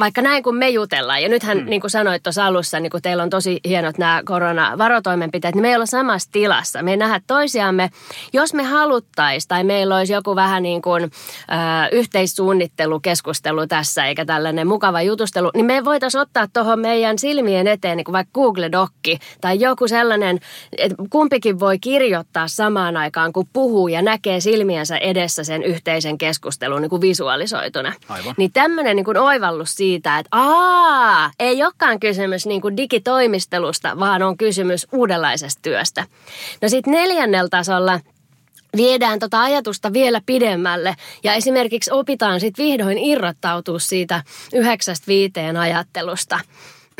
vaikka 0.00 0.22
näin 0.22 0.42
kuin 0.42 0.56
me 0.56 0.68
jutellaan, 0.68 1.22
ja 1.22 1.28
nythän 1.28 1.58
mm. 1.58 1.64
niin 1.66 1.80
kuin 1.80 1.90
sanoit 1.90 2.22
tuossa 2.22 2.46
alussa, 2.46 2.80
niin 2.80 2.90
kuin 2.90 3.02
teillä 3.02 3.22
on 3.22 3.30
tosi 3.30 3.60
hienot 3.64 3.98
nämä 3.98 4.22
koronavarotoimenpiteet, 4.24 5.54
niin 5.54 5.62
me 5.62 5.68
ei 5.68 5.74
olla 5.74 5.86
samassa 5.86 6.28
tilassa. 6.32 6.82
Me 6.82 6.90
ei 6.90 6.96
nähdä 6.96 7.20
toisiamme. 7.26 7.90
Jos 8.32 8.54
me 8.54 8.62
haluttaisiin 8.62 9.48
tai 9.48 9.64
meillä 9.64 9.96
olisi 9.96 10.12
joku 10.12 10.36
vähän 10.36 10.62
niin 10.62 10.82
kuin 10.82 11.02
äh, 11.02 11.88
yhteissuunnittelukeskustelu 11.92 13.66
tässä, 13.66 14.06
eikä 14.06 14.24
tällainen 14.24 14.66
mukava 14.66 15.02
jutustelu, 15.02 15.50
niin 15.54 15.66
me 15.66 15.84
voitaisiin 15.84 16.20
ottaa 16.20 16.46
tuohon 16.52 16.80
meidän 16.80 17.18
silmien 17.18 17.66
eteen 17.66 17.96
niin 17.96 18.04
kuin 18.04 18.12
vaikka 18.12 18.32
Google 18.34 18.72
Dokki 18.72 19.18
tai 19.40 19.60
joku 19.60 19.88
sellainen, 19.88 20.40
että 20.78 20.96
kumpikin 21.10 21.60
voi 21.60 21.78
kirjoittaa 21.78 22.48
samaan 22.48 22.96
aikaan, 22.96 23.32
kun 23.32 23.46
puhuu 23.52 23.88
ja 23.88 24.02
näkee 24.02 24.40
silmiensä 24.40 24.96
edessä 24.96 25.44
sen 25.44 25.62
yhteisen 25.62 26.18
keskustelun 26.18 26.82
niin 26.82 26.90
kuin 26.90 27.02
visualisoituna. 27.02 27.92
Aivan. 28.08 28.34
Niin 28.36 28.52
tämmöinen 28.52 28.96
niin 28.96 29.04
kuin 29.04 29.16
oivallus 29.36 29.74
siitä, 29.74 30.18
että 30.18 30.28
aa, 30.32 31.30
ei 31.38 31.62
olekaan 31.62 32.00
kysymys 32.00 32.46
niin 32.46 32.60
kuin 32.60 32.76
digitoimistelusta, 32.76 33.98
vaan 33.98 34.22
on 34.22 34.36
kysymys 34.36 34.86
uudenlaisesta 34.92 35.62
työstä. 35.62 36.04
No 36.62 36.68
sitten 36.68 36.92
neljännellä 36.92 37.48
tasolla 37.48 38.00
viedään 38.76 39.18
tota 39.18 39.42
ajatusta 39.42 39.92
vielä 39.92 40.20
pidemmälle 40.26 40.96
ja 41.22 41.34
esimerkiksi 41.34 41.90
opitaan 41.90 42.40
sitten 42.40 42.64
vihdoin 42.64 42.98
irrottautua 42.98 43.78
siitä 43.78 44.22
yhdeksästä 44.52 45.06
viiteen 45.06 45.56
ajattelusta. 45.56 46.40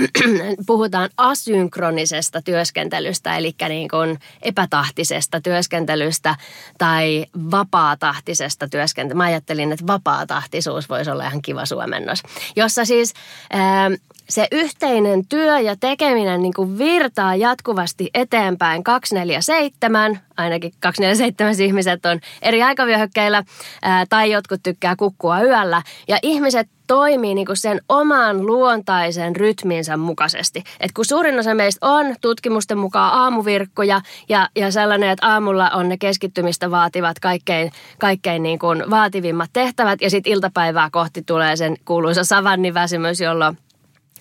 puhutaan 0.66 1.10
asynkronisesta 1.16 2.42
työskentelystä, 2.42 3.36
eli 3.36 3.54
niin 3.68 3.88
kuin 3.88 4.18
epätahtisesta 4.42 5.40
työskentelystä 5.40 6.36
tai 6.78 7.26
vapaatahtisesta 7.50 8.68
työskentelystä. 8.68 9.16
Mä 9.16 9.24
ajattelin, 9.24 9.72
että 9.72 9.86
vapaatahtisuus 9.86 10.88
voisi 10.88 11.10
olla 11.10 11.26
ihan 11.26 11.42
kiva 11.42 11.66
suomennos, 11.66 12.22
jossa 12.56 12.84
siis 12.84 13.14
ää, 13.50 13.90
se 14.28 14.48
yhteinen 14.52 15.28
työ 15.28 15.60
ja 15.60 15.76
tekeminen 15.76 16.42
niin 16.42 16.54
kuin 16.54 16.78
virtaa 16.78 17.34
jatkuvasti 17.34 18.10
eteenpäin 18.14 18.84
247, 18.84 20.20
ainakin 20.36 20.72
247 20.80 21.54
ihmiset 21.60 22.06
on 22.06 22.20
eri 22.42 22.62
aikavyöhykkeillä, 22.62 23.42
ää, 23.82 24.04
tai 24.08 24.30
jotkut 24.30 24.60
tykkää 24.62 24.96
kukkua 24.96 25.42
yöllä, 25.42 25.82
ja 26.08 26.18
ihmiset 26.22 26.68
toimii 26.86 27.34
niin 27.34 27.46
kuin 27.46 27.56
sen 27.56 27.80
oman 27.88 28.46
luontaisen 28.46 29.36
rytminsä 29.36 29.96
mukaisesti. 29.96 30.64
Et 30.80 30.92
kun 30.92 31.04
suurin 31.04 31.38
osa 31.38 31.54
meistä 31.54 31.86
on 31.86 32.14
tutkimusten 32.20 32.78
mukaan 32.78 33.12
aamuvirkkoja 33.12 34.00
ja, 34.28 34.48
ja 34.56 34.70
sellainen, 34.70 35.10
että 35.10 35.26
aamulla 35.26 35.70
on 35.70 35.88
ne 35.88 35.96
keskittymistä 35.96 36.70
vaativat 36.70 37.18
kaikkein, 37.18 37.72
kaikkein 37.98 38.42
niin 38.42 38.58
kuin 38.58 38.90
vaativimmat 38.90 39.50
tehtävät 39.52 40.00
ja 40.00 40.10
sitten 40.10 40.32
iltapäivää 40.32 40.88
kohti 40.92 41.22
tulee 41.22 41.56
sen 41.56 41.76
kuuluisa 41.84 42.24
savanniväsymys, 42.24 43.20
jolloin 43.20 43.58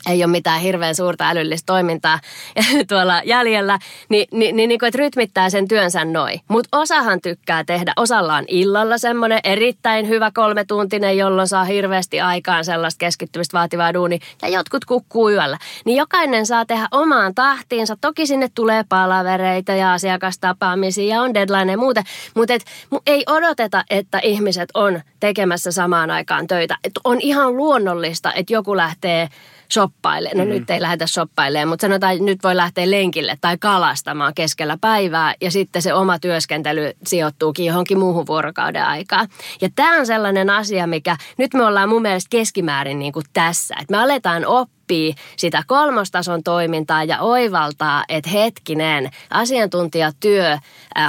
ei 0.10 0.24
ole 0.24 0.32
mitään 0.32 0.62
hirveän 0.62 0.96
suurta 0.96 1.30
älyllistä 1.30 1.66
toimintaa 1.66 2.20
tuolla 2.90 3.22
jäljellä, 3.26 3.80
niin, 4.10 4.28
niin, 4.32 4.56
niin, 4.56 4.68
niin 4.68 4.80
kuin, 4.80 4.88
että 4.88 4.98
rytmittää 4.98 5.50
sen 5.50 5.68
työnsä 5.68 6.06
noin. 6.06 6.42
Mutta 6.48 6.78
osahan 6.78 7.22
tykkää 7.22 7.64
tehdä, 7.64 7.94
osalla 7.98 8.36
on 8.36 8.44
illalla 8.48 8.98
semmoinen 8.98 9.40
erittäin 9.44 10.08
hyvä 10.08 10.32
kolmetuntinen, 10.34 11.18
jolloin 11.18 11.48
saa 11.48 11.64
hirveästi 11.64 12.22
aikaan 12.22 12.66
sellaista 12.66 13.00
keskittymistä 13.00 13.58
vaativaa 13.58 13.94
duuni, 13.94 14.20
ja 14.42 14.48
jotkut 14.50 14.86
kukkuu 14.86 15.30
yöllä. 15.30 15.58
Niin 15.86 15.98
jokainen 15.98 16.46
saa 16.46 16.66
tehdä 16.66 16.88
omaan 16.92 17.36
tahtiinsa. 17.36 17.98
Toki 18.02 18.26
sinne 18.26 18.50
tulee 18.56 18.84
palavereita 18.90 19.72
ja 19.72 19.94
asiakastapaamisia 19.94 21.16
ja 21.16 21.22
on 21.22 21.34
deadline 21.34 21.72
ja 21.72 21.78
muuta, 21.78 22.04
mutta 22.36 22.54
et, 22.54 22.66
ei 23.08 23.24
odoteta, 23.28 23.84
että 23.90 24.20
ihmiset 24.20 24.70
on 24.74 25.02
tekemässä 25.20 25.72
samaan 25.72 26.12
aikaan 26.12 26.48
töitä. 26.48 26.78
Et 26.84 26.92
on 27.04 27.18
ihan 27.22 27.58
luonnollista, 27.58 28.34
että 28.34 28.54
joku 28.54 28.78
lähtee 28.78 29.30
shoppaille. 29.74 30.32
No 30.36 30.46
mm. 30.46 30.50
nyt 30.50 30.70
ei 30.70 30.82
lähdetä 30.82 31.08
shoppailemaan, 31.08 31.68
mutta 31.68 31.88
sanotaan, 31.88 32.14
että 32.14 32.26
nyt 32.26 32.44
voi 32.44 32.56
lähteä 32.56 32.92
lenkille 32.92 33.38
tai 33.42 33.58
kalastamaan 33.58 34.34
keskellä 34.34 34.78
päivää 34.82 35.36
ja 35.42 35.52
sitten 35.52 35.82
se 35.82 35.94
oma 35.94 36.20
työskentely 36.20 36.92
sijoittuukin 37.06 37.66
johonkin 37.66 38.00
muuhun 38.00 38.28
vuorokauden 38.28 38.86
aikaan. 38.86 39.28
Ja 39.62 39.70
tämä 39.76 40.00
on 40.00 40.06
sellainen 40.06 40.50
asia, 40.50 40.88
mikä 40.88 41.18
nyt 41.38 41.54
me 41.54 41.66
ollaan 41.66 41.90
mun 41.90 42.02
mielestä 42.02 42.30
keskimäärin 42.30 43.00
niin 43.00 43.14
kuin 43.14 43.26
tässä. 43.34 43.76
Että 43.82 43.92
me 43.92 43.98
aletaan 43.98 44.46
oppia 44.46 44.75
oppii 44.86 45.16
sitä 45.38 45.64
kolmostason 45.68 46.44
toimintaa 46.44 47.04
ja 47.04 47.20
oivaltaa, 47.20 48.04
että 48.10 48.30
hetkinen, 48.30 49.10
asiantuntijatyö 49.30 50.58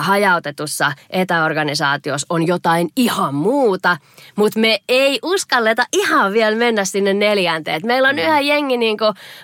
hajautetussa 0.01 0.93
etäorganisaatiossa 1.11 2.27
on 2.31 2.47
jotain 2.47 2.89
ihan 2.97 3.35
muuta, 3.35 3.97
mutta 4.37 4.61
me 4.61 4.79
ei 4.89 5.19
uskalleta 5.23 5.85
ihan 5.93 6.33
vielä 6.33 6.57
mennä 6.57 6.85
sinne 6.85 7.15
neljänteen. 7.15 7.81
Meillä 7.85 8.09
on 8.09 8.19
yhä 8.19 8.41
jengi 8.41 8.77
niin 8.77 8.99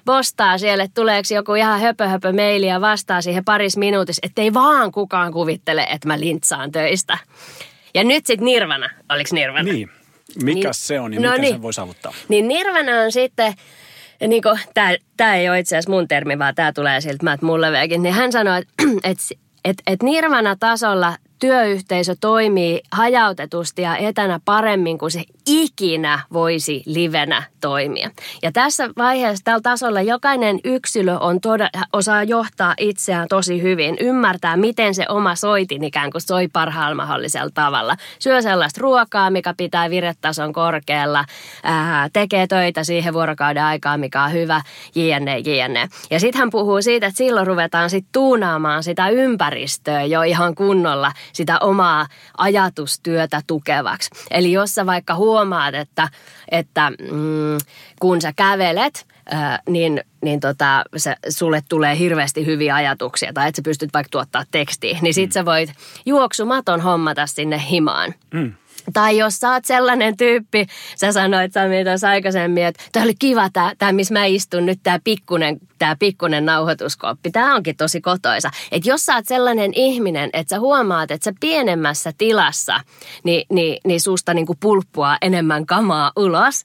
postaa 0.05 0.59
siellä, 0.59 0.85
että 0.85 1.01
tuleeko 1.01 1.35
joku 1.35 1.55
ihan 1.55 1.81
höpö 1.81 2.09
höpö 2.09 2.33
meili 2.33 2.67
ja 2.67 2.81
vastaa 2.81 3.23
siihen 3.23 3.45
paris 3.45 3.77
minuutissa, 3.77 4.21
ettei 4.27 4.55
vaan 4.55 4.93
kukaan 4.93 5.33
kuvittele, 5.33 5.83
että 5.83 6.09
mä 6.09 6.21
lintsaan 6.21 6.73
töistä. 6.73 7.19
Ja 7.95 8.05
nyt 8.05 8.27
sitten 8.27 8.45
Nirvana, 8.45 8.91
oliko 9.09 9.31
Nirvana? 9.33 9.73
Niin. 9.73 9.91
Mikä 10.43 10.69
niin, 10.69 10.75
se 10.75 11.01
on 11.01 11.15
ja 11.15 11.21
no 11.21 11.29
miten 11.29 11.41
niin. 11.41 11.55
se 11.55 11.63
voi 11.63 11.73
saavuttaa? 11.73 12.15
Niin 12.29 12.49
Nirvana 12.49 12.93
on 13.05 13.13
sitten 13.13 13.55
ja 14.23 14.29
niin 14.29 14.43
tämä 15.17 15.35
ei 15.35 15.49
ole 15.49 15.59
itse 15.59 15.77
asiassa 15.77 15.91
mun 15.91 16.09
termi, 16.09 16.39
vaan 16.39 16.55
tämä 16.55 16.73
tulee 16.73 17.01
siltä 17.01 17.25
Matt 17.25 17.43
Mullewekin, 17.43 18.03
niin 18.03 18.15
hän 18.15 18.33
sanoi, 18.33 18.59
että 18.59 18.73
et, 19.11 19.19
et, 19.65 19.77
et 19.87 20.03
Nirvana-tasolla 20.03 21.17
työyhteisö 21.43 22.15
toimii 22.21 22.81
hajautetusti 22.93 23.83
ja 23.83 23.97
etänä 23.97 24.41
paremmin 24.45 24.99
kuin 24.99 25.11
se 25.11 25.25
ikinä 25.47 26.19
voisi 26.33 26.83
livenä 26.87 27.43
toimia. 27.61 28.11
Ja 28.43 28.53
tässä 28.53 28.91
vaiheessa 28.99 29.45
tällä 29.45 29.61
tasolla 29.63 30.01
jokainen 30.01 30.59
yksilö 30.65 31.19
on 31.19 31.41
toda, 31.41 31.69
osaa 31.93 32.23
johtaa 32.23 32.75
itseään 32.79 33.29
tosi 33.29 33.63
hyvin, 33.63 33.97
ymmärtää 34.01 34.57
miten 34.57 34.95
se 34.95 35.07
oma 35.09 35.35
soitin 35.35 35.85
ikään 35.85 36.11
kuin 36.11 36.23
soi 36.23 36.49
parhaalla 36.49 36.95
mahdollisella 36.95 37.51
tavalla. 37.55 37.97
Syö 38.19 38.43
sellaista 38.43 38.81
ruokaa, 38.81 39.31
mikä 39.31 39.55
pitää 39.57 39.91
viretason 39.91 40.53
korkealla, 40.53 41.25
ää, 41.63 42.09
tekee 42.13 42.47
töitä 42.47 42.85
siihen 42.85 43.15
vuorokauden 43.15 43.65
aikaan, 43.65 44.01
mikä 44.01 44.23
on 44.23 44.33
hyvä, 44.33 44.63
jne, 44.95 45.39
jne. 45.39 45.89
Ja 46.11 46.21
sitten 46.21 46.39
hän 46.39 46.51
puhuu 46.51 46.83
siitä, 46.83 47.07
että 47.07 47.19
silloin 47.19 47.47
ruvetaan 47.47 47.91
sitten 47.91 48.13
tuunaamaan 48.13 48.83
sitä 48.83 49.09
ympäristöä 49.09 50.05
jo 50.05 50.23
ihan 50.23 50.55
kunnolla 50.55 51.13
sitä 51.33 51.59
omaa 51.59 52.07
ajatustyötä 52.39 53.43
tukevaksi. 53.47 54.11
Eli 54.31 54.53
jos 54.53 54.75
sä 54.75 54.87
vaikka 54.87 55.15
huomaat, 55.15 55.75
että, 55.75 56.09
että 56.51 56.91
mm, 56.91 57.59
kun 58.01 58.21
sä 58.21 58.33
kävelet, 58.33 59.07
niin, 59.69 60.01
niin 60.23 60.41
tota, 60.41 60.85
se, 60.97 61.17
sulle 61.29 61.63
tulee 61.69 61.99
hirveästi 61.99 62.47
hyviä 62.47 62.75
ajatuksia 62.75 63.33
tai 63.33 63.49
että 63.49 63.57
sä 63.57 63.63
pystyt 63.63 63.91
vaikka 63.95 64.11
tuottaa 64.11 64.45
tekstiä, 64.51 64.99
niin 65.03 65.15
sit 65.15 65.31
mm. 65.31 65.33
sä 65.33 65.45
voit 65.45 65.71
juoksumaton 66.07 66.81
hommata 66.81 67.27
sinne 67.27 67.63
himaan. 67.71 68.15
Mm. 68.35 68.53
Tai 68.93 69.19
jos 69.19 69.37
sä 69.41 69.53
oot 69.53 69.65
sellainen 69.65 70.17
tyyppi, 70.17 70.67
sä 70.97 71.13
sanoit 71.13 71.53
Sami 71.53 71.85
tuossa 71.85 72.09
aikaisemmin, 72.09 72.65
että 72.65 72.85
tämä 72.93 73.05
oli 73.05 73.15
kiva 73.19 73.51
tämä, 73.79 73.93
missä 73.93 74.15
mä 74.15 74.25
istun 74.25 74.67
nyt, 74.67 74.81
tämä 74.83 74.99
pikkunen, 75.05 75.59
tämä 75.79 75.97
pikkunen 75.97 76.47
nauhoituskoppi. 76.47 77.31
Tämä 77.31 77.55
onkin 77.55 77.77
tosi 77.77 78.01
kotoisa. 78.01 78.51
Että 78.73 78.91
jos 78.91 79.07
sä 79.07 79.15
oot 79.15 79.27
sellainen 79.27 79.71
ihminen, 79.75 80.31
että 80.33 80.51
sä 80.51 80.61
huomaat, 80.61 81.11
että 81.11 81.25
sä 81.25 81.33
pienemmässä 81.41 82.13
tilassa, 82.19 82.81
niin, 83.25 83.47
niin, 83.51 83.81
niin 83.85 84.01
susta 84.01 84.35
niin 84.35 84.47
kuin 84.47 84.59
pulppua 84.61 85.17
enemmän 85.23 85.67
kamaa 85.67 86.13
ulos, 86.17 86.63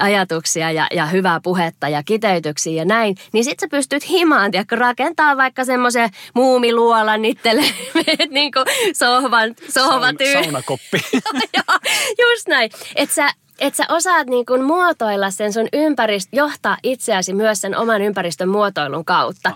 ajatuksia 0.00 0.70
ja, 0.70 0.86
ja 0.94 1.06
hyvää 1.06 1.40
puhetta 1.42 1.88
ja 1.88 2.02
kiteytyksiä 2.02 2.72
ja 2.72 2.84
näin, 2.84 3.16
niin 3.32 3.44
sit 3.44 3.60
sä 3.60 3.66
pystyt 3.70 4.08
himaan, 4.08 4.50
tiedätkö, 4.50 4.76
rakentaa 4.76 5.36
vaikka 5.36 5.64
semmoisen 5.64 6.10
muumiluolan 6.34 7.24
itselle, 7.24 7.64
niin 8.30 8.52
kuin 8.52 8.64
sohvan, 8.92 9.54
sohvatyy. 9.68 10.32
Saun, 10.32 10.44
saunakoppi. 10.44 10.98
Just 12.22 12.48
näin. 12.48 12.70
Että 12.96 13.14
sä, 13.14 13.30
et 13.58 13.74
sä 13.74 13.84
osaat 13.88 14.26
niin 14.26 14.64
muotoilla 14.64 15.30
sen 15.30 15.52
sun 15.52 15.68
ympäristö, 15.72 16.36
johtaa 16.36 16.76
itseäsi 16.82 17.32
myös 17.32 17.60
sen 17.60 17.76
oman 17.76 18.02
ympäristön 18.02 18.48
muotoilun 18.48 19.04
kautta. 19.04 19.52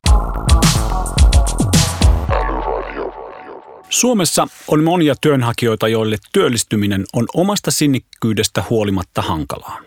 Suomessa 3.88 4.46
on 4.68 4.84
monia 4.84 5.14
työnhakijoita, 5.20 5.88
joille 5.88 6.16
työllistyminen 6.32 7.04
on 7.12 7.26
omasta 7.34 7.70
sinnikkyydestä 7.70 8.64
huolimatta 8.70 9.22
hankalaa. 9.22 9.80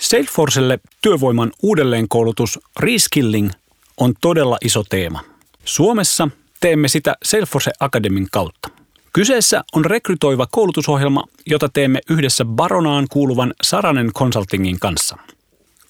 Salesforcelle 0.00 0.78
työvoiman 1.02 1.52
uudelleenkoulutus 1.62 2.58
reskilling 2.80 3.50
on 3.96 4.14
todella 4.20 4.58
iso 4.64 4.84
teema. 4.84 5.20
Suomessa 5.64 6.28
teemme 6.60 6.88
sitä 6.88 7.14
Salesforce 7.24 7.70
Academyn 7.80 8.26
kautta. 8.32 8.68
Kyseessä 9.16 9.64
on 9.72 9.84
rekrytoiva 9.84 10.46
koulutusohjelma, 10.50 11.24
jota 11.46 11.68
teemme 11.68 12.00
yhdessä 12.10 12.44
Baronaan 12.44 13.06
kuuluvan 13.10 13.54
Saranen 13.62 14.12
Consultingin 14.12 14.80
kanssa. 14.80 15.16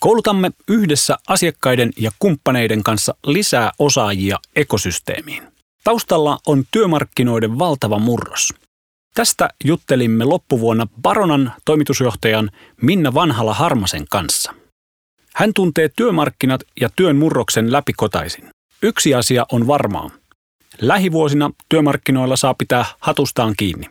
Koulutamme 0.00 0.50
yhdessä 0.68 1.18
asiakkaiden 1.28 1.90
ja 1.96 2.10
kumppaneiden 2.18 2.82
kanssa 2.82 3.14
lisää 3.26 3.72
osaajia 3.78 4.38
ekosysteemiin. 4.56 5.42
Taustalla 5.84 6.38
on 6.46 6.64
työmarkkinoiden 6.70 7.58
valtava 7.58 7.98
murros. 7.98 8.54
Tästä 9.14 9.48
juttelimme 9.64 10.24
loppuvuonna 10.24 10.86
Baronan 11.02 11.52
toimitusjohtajan 11.64 12.50
Minna 12.82 13.14
Vanhala 13.14 13.54
Harmasen 13.54 14.04
kanssa. 14.10 14.54
Hän 15.34 15.50
tuntee 15.54 15.90
työmarkkinat 15.96 16.60
ja 16.80 16.88
työn 16.96 17.16
murroksen 17.16 17.72
läpikotaisin. 17.72 18.50
Yksi 18.82 19.14
asia 19.14 19.46
on 19.52 19.66
varmaa– 19.66 20.10
Lähivuosina 20.80 21.50
työmarkkinoilla 21.68 22.36
saa 22.36 22.54
pitää 22.54 22.84
hatustaan 23.00 23.54
kiinni. 23.56 23.86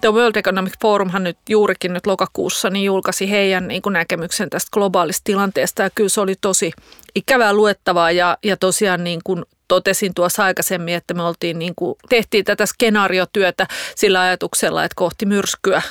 The 0.00 0.12
World 0.12 0.36
Economic 0.36 0.72
Forumhan 0.82 1.24
nyt 1.24 1.38
juurikin 1.48 1.92
nyt 1.92 2.06
lokakuussa 2.06 2.70
niin 2.70 2.84
julkaisi 2.84 3.30
heidän 3.30 3.68
niin 3.68 3.82
kuin 3.82 3.92
näkemyksen 3.92 4.50
tästä 4.50 4.68
globaalista 4.72 5.24
tilanteesta 5.24 5.82
ja 5.82 5.90
kyllä 5.90 6.08
se 6.08 6.20
oli 6.20 6.34
tosi 6.40 6.72
ikävää 7.14 7.52
luettavaa 7.52 8.10
ja, 8.10 8.38
ja 8.44 8.56
tosiaan 8.56 9.04
niin 9.04 9.20
kuin 9.24 9.44
totesin 9.68 10.14
tuossa 10.14 10.44
aikaisemmin, 10.44 10.94
että 10.94 11.14
me 11.14 11.22
oltiin 11.22 11.58
niin 11.58 11.74
kuin, 11.76 11.94
tehtiin 12.08 12.44
tätä 12.44 12.66
skenaariotyötä 12.66 13.66
sillä 13.96 14.20
ajatuksella, 14.20 14.84
että 14.84 14.94
kohti 14.96 15.26
myrskyä, 15.26 15.82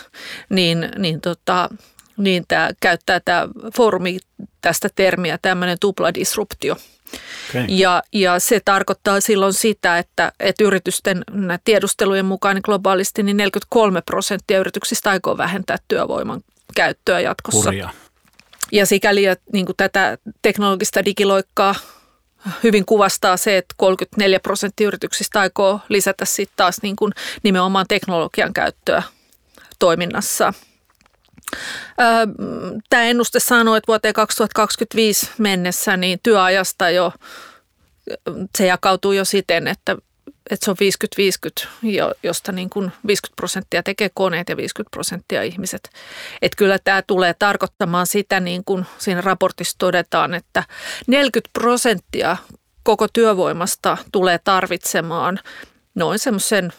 niin, 0.49 0.89
niin 0.97 1.21
tota, 1.21 1.69
niin 2.23 2.43
tämä 2.47 2.69
käyttää 2.81 3.19
tämä 3.19 3.47
foorumi 3.75 4.19
tästä 4.61 4.89
termiä 4.95 5.39
tämmöinen 5.41 5.77
tupladisruptio. 5.79 6.75
Okay. 7.49 7.65
Ja, 7.67 8.03
ja 8.13 8.39
se 8.39 8.61
tarkoittaa 8.65 9.21
silloin 9.21 9.53
sitä, 9.53 9.97
että, 9.97 10.31
että 10.39 10.63
yritysten 10.63 11.23
tiedustelujen 11.63 12.25
mukaan 12.25 12.55
niin 12.55 12.63
globaalisti 12.65 13.23
niin 13.23 13.37
43 13.37 14.01
prosenttia 14.01 14.59
yrityksistä 14.59 15.09
aikoo 15.09 15.37
vähentää 15.37 15.77
työvoiman 15.87 16.41
käyttöä 16.75 17.19
jatkossa. 17.19 17.69
Hurja. 17.69 17.89
Ja 18.71 18.85
sikäli 18.85 19.25
että 19.25 19.45
niin 19.53 19.65
kuin 19.65 19.75
tätä 19.77 20.17
teknologista 20.41 21.05
digiloikkaa 21.05 21.75
hyvin 22.63 22.85
kuvastaa 22.85 23.37
se, 23.37 23.57
että 23.57 23.75
34 23.77 24.39
prosenttia 24.39 24.87
yrityksistä 24.87 25.39
aikoo 25.39 25.79
lisätä 25.89 26.25
sitten 26.25 26.57
taas 26.57 26.77
niin 26.81 26.95
kuin 26.95 27.11
nimenomaan 27.43 27.85
teknologian 27.89 28.53
käyttöä 28.53 29.03
toiminnassa. 29.79 30.53
Tämä 32.89 33.03
ennuste 33.03 33.39
sanoo, 33.39 33.75
että 33.75 33.87
vuoteen 33.87 34.13
2025 34.13 35.29
mennessä 35.37 35.97
niin 35.97 36.19
työajasta 36.23 36.89
jo 36.89 37.13
se 38.57 38.65
jakautuu 38.65 39.11
jo 39.11 39.25
siten, 39.25 39.67
että, 39.67 39.97
että 40.49 40.65
se 40.65 40.71
on 40.71 40.77
50-50, 42.11 42.15
josta 42.23 42.51
niin 42.51 42.69
kuin 42.69 42.91
50 43.07 43.35
prosenttia 43.35 43.83
tekee 43.83 44.09
koneet 44.13 44.49
ja 44.49 44.57
50 44.57 44.91
prosenttia 44.91 45.43
ihmiset. 45.43 45.89
Että 46.41 46.57
kyllä 46.57 46.79
tämä 46.83 47.01
tulee 47.01 47.33
tarkoittamaan 47.39 48.07
sitä, 48.07 48.39
niin 48.39 48.63
kuin 48.65 48.85
siinä 48.97 49.21
raportissa 49.21 49.77
todetaan, 49.77 50.33
että 50.33 50.63
40 51.07 51.49
prosenttia 51.53 52.37
koko 52.83 53.07
työvoimasta 53.07 53.97
tulee 54.11 54.39
tarvitsemaan 54.43 55.39
noin 55.95 56.19
semmoisen 56.19 56.73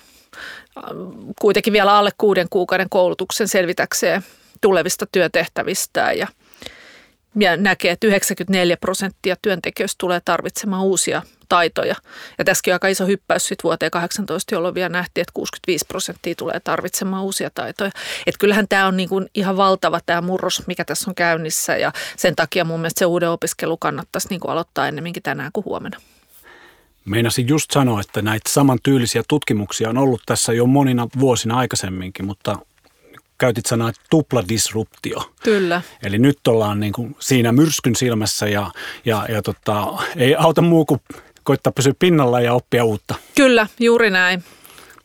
kuitenkin 1.41 1.73
vielä 1.73 1.97
alle 1.97 2.11
kuuden 2.19 2.47
kuukauden 2.51 2.89
koulutuksen 2.91 3.49
selvitäkseen 3.49 4.25
tulevista 4.63 5.07
työtehtävistä 5.13 6.13
ja, 6.13 6.27
ja 7.41 7.57
näkee, 7.57 7.91
että 7.91 8.07
94 8.07 8.77
prosenttia 8.77 9.37
työntekijöistä 9.43 9.99
tulee 9.99 10.21
tarvitsemaan 10.25 10.85
uusia 10.85 11.23
taitoja. 11.49 11.95
Ja 12.39 12.45
tässäkin 12.45 12.73
on 12.73 12.75
aika 12.75 12.89
iso 12.89 13.07
hyppäys 13.07 13.47
sitten 13.47 13.65
vuoteen 13.65 13.91
18, 13.91 14.55
jolloin 14.55 14.75
vielä 14.75 14.89
nähtiin, 14.89 15.23
että 15.23 15.33
65 15.35 15.85
prosenttia 15.89 16.35
tulee 16.35 16.61
tarvitsemaan 16.61 17.23
uusia 17.23 17.51
taitoja. 17.55 17.91
Että 18.27 18.39
kyllähän 18.39 18.69
tämä 18.69 18.87
on 18.87 18.97
niin 18.97 19.09
kuin 19.09 19.27
ihan 19.35 19.57
valtava 19.57 20.01
tämä 20.07 20.21
murros, 20.21 20.67
mikä 20.67 20.85
tässä 20.85 21.11
on 21.11 21.15
käynnissä 21.15 21.77
ja 21.77 21.93
sen 22.17 22.37
takia 22.37 22.65
mun 22.65 22.81
mielestä 22.81 22.99
se 22.99 23.07
uuden 23.07 23.31
opiskelu 23.31 23.77
kannattaisi 23.77 24.29
niin 24.29 24.41
kuin 24.41 24.51
aloittaa 24.51 24.89
ennemminkin 24.89 25.23
tänään 25.23 25.51
kuin 25.53 25.65
huomenna. 25.65 25.99
Meinasin 27.05 27.49
just 27.49 27.71
sanoa, 27.71 28.01
että 28.01 28.23
näitä 28.23 28.51
samantyylisiä 28.51 29.23
tutkimuksia 29.29 29.89
on 29.89 29.99
ollut 29.99 30.23
tässä 30.27 30.53
jo 30.53 30.67
monina 30.67 31.09
vuosina 31.19 31.57
aikaisemminkin, 31.57 32.27
mutta 32.27 32.57
käytit 33.43 33.67
sanaa 33.67 33.93
tupladisruptio. 34.11 35.33
Kyllä. 35.43 35.83
Eli 36.03 36.19
nyt 36.19 36.39
ollaan 36.49 36.81
niin 36.81 36.93
kuin 36.93 37.17
siinä 37.19 37.53
myrskyn 37.53 37.97
silmässä 37.97 38.49
ja, 38.49 38.71
ja, 39.05 39.27
ja 39.29 39.43
tota, 39.43 39.87
ei 40.17 40.35
auta 40.35 40.63
muu 40.63 40.85
kuin 40.85 41.01
koittaa 41.43 41.73
pysyä 41.73 41.93
pinnalla 41.99 42.41
ja 42.41 42.55
oppia 42.55 42.85
uutta. 42.85 43.15
Kyllä, 43.37 43.67
juuri 43.81 44.11
näin. 44.11 44.45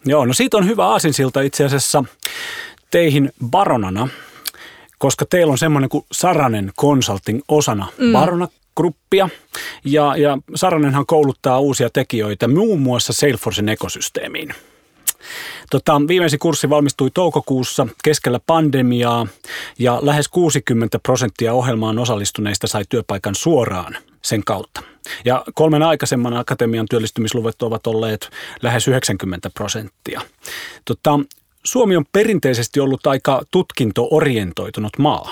Joo, 0.05 0.25
no 0.25 0.33
siitä 0.33 0.57
on 0.57 0.67
hyvä 0.67 0.85
aasinsilta 0.85 1.41
itse 1.41 1.65
asiassa 1.65 2.03
teihin 2.91 3.31
baronana, 3.49 4.07
koska 4.97 5.25
teillä 5.25 5.51
on 5.51 5.57
semmoinen 5.57 5.89
kuin 5.89 6.05
Saranen 6.11 6.71
Consulting 6.79 7.41
osana 7.47 7.87
mm. 7.97 8.11
Barona 8.11 8.47
gruppia. 8.75 9.29
Ja, 9.85 10.17
ja 10.17 10.37
Saranenhan 10.55 11.05
kouluttaa 11.05 11.59
uusia 11.59 11.89
tekijöitä 11.89 12.47
muun 12.47 12.79
muassa 12.79 13.13
Salesforcen 13.13 13.69
ekosysteemiin. 13.69 14.53
Tota, 15.69 16.01
viimeisin 16.07 16.39
kurssi 16.39 16.69
valmistui 16.69 17.11
toukokuussa 17.13 17.87
keskellä 18.03 18.39
pandemiaa 18.47 19.27
ja 19.79 19.99
lähes 20.01 20.27
60 20.27 20.99
prosenttia 20.99 21.53
ohjelmaan 21.53 21.99
osallistuneista 21.99 22.67
sai 22.67 22.83
työpaikan 22.89 23.35
suoraan 23.35 23.97
sen 24.21 24.43
kautta. 24.43 24.81
Ja 25.25 25.43
kolmen 25.53 25.83
aikaisemman 25.83 26.37
akatemian 26.37 26.85
työllistymisluvut 26.89 27.61
ovat 27.61 27.87
olleet 27.87 28.29
lähes 28.61 28.87
90 28.87 29.49
prosenttia. 29.49 30.21
Tota, 30.85 31.19
Suomi 31.63 31.95
on 31.95 32.05
perinteisesti 32.11 32.79
ollut 32.79 33.07
aika 33.07 33.41
tutkinto-orientoitunut 33.51 34.97
maa. 34.97 35.31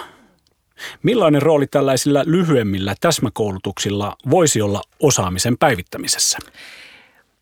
Millainen 1.04 1.42
rooli 1.42 1.68
tällaisilla 1.68 2.24
lyhyemmillä 2.26 2.96
täsmäkoulutuksilla 3.02 4.18
voisi 4.30 4.62
olla 4.62 4.82
osaamisen 5.00 5.58
päivittämisessä? 5.58 6.38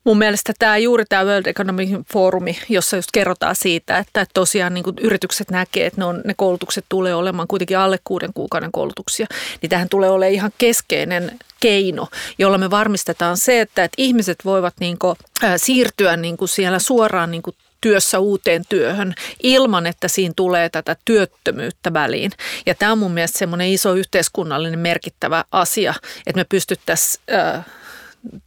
Mun 0.03 0.17
mielestä 0.17 0.53
tämä 0.59 0.77
juuri 0.77 1.05
tämä 1.09 1.25
World 1.25 1.45
Economic 1.45 1.89
Forumi, 2.13 2.57
jossa 2.69 2.95
just 2.95 3.09
kerrotaan 3.13 3.55
siitä, 3.55 3.97
että 3.97 4.25
tosiaan 4.33 4.73
niin 4.73 4.83
yritykset 5.01 5.51
näkee, 5.51 5.85
että 5.85 6.01
ne, 6.01 6.05
on, 6.05 6.21
ne 6.25 6.33
koulutukset 6.37 6.85
tulee 6.89 7.15
olemaan 7.15 7.47
kuitenkin 7.47 7.77
alle 7.77 7.99
kuuden 8.03 8.33
kuukauden 8.33 8.71
koulutuksia, 8.71 9.27
niin 9.61 9.69
tähän 9.69 9.89
tulee 9.89 10.09
olemaan 10.09 10.33
ihan 10.33 10.51
keskeinen 10.57 11.39
keino, 11.59 12.07
jolla 12.37 12.57
me 12.57 12.69
varmistetaan 12.69 13.37
se, 13.37 13.61
että, 13.61 13.83
että 13.83 13.95
ihmiset 13.97 14.45
voivat 14.45 14.73
niin 14.79 14.97
kuin, 14.99 15.15
äh, 15.43 15.53
siirtyä 15.57 16.17
niin 16.17 16.37
kuin 16.37 16.49
siellä 16.49 16.79
suoraan 16.79 17.31
niin 17.31 17.43
kuin 17.43 17.55
työssä 17.81 18.19
uuteen 18.19 18.63
työhön 18.69 19.13
ilman, 19.43 19.87
että 19.87 20.07
siinä 20.07 20.33
tulee 20.35 20.69
tätä 20.69 20.95
työttömyyttä 21.05 21.93
väliin. 21.93 22.31
Ja 22.65 22.75
tämä 22.75 22.91
on 22.91 22.97
mun 22.97 23.11
mielestä 23.11 23.39
semmoinen 23.39 23.67
iso 23.67 23.93
yhteiskunnallinen 23.93 24.79
merkittävä 24.79 25.45
asia, 25.51 25.93
että 26.27 26.39
me 26.39 26.45
pystyttäisiin 26.49 27.23
äh, 27.33 27.65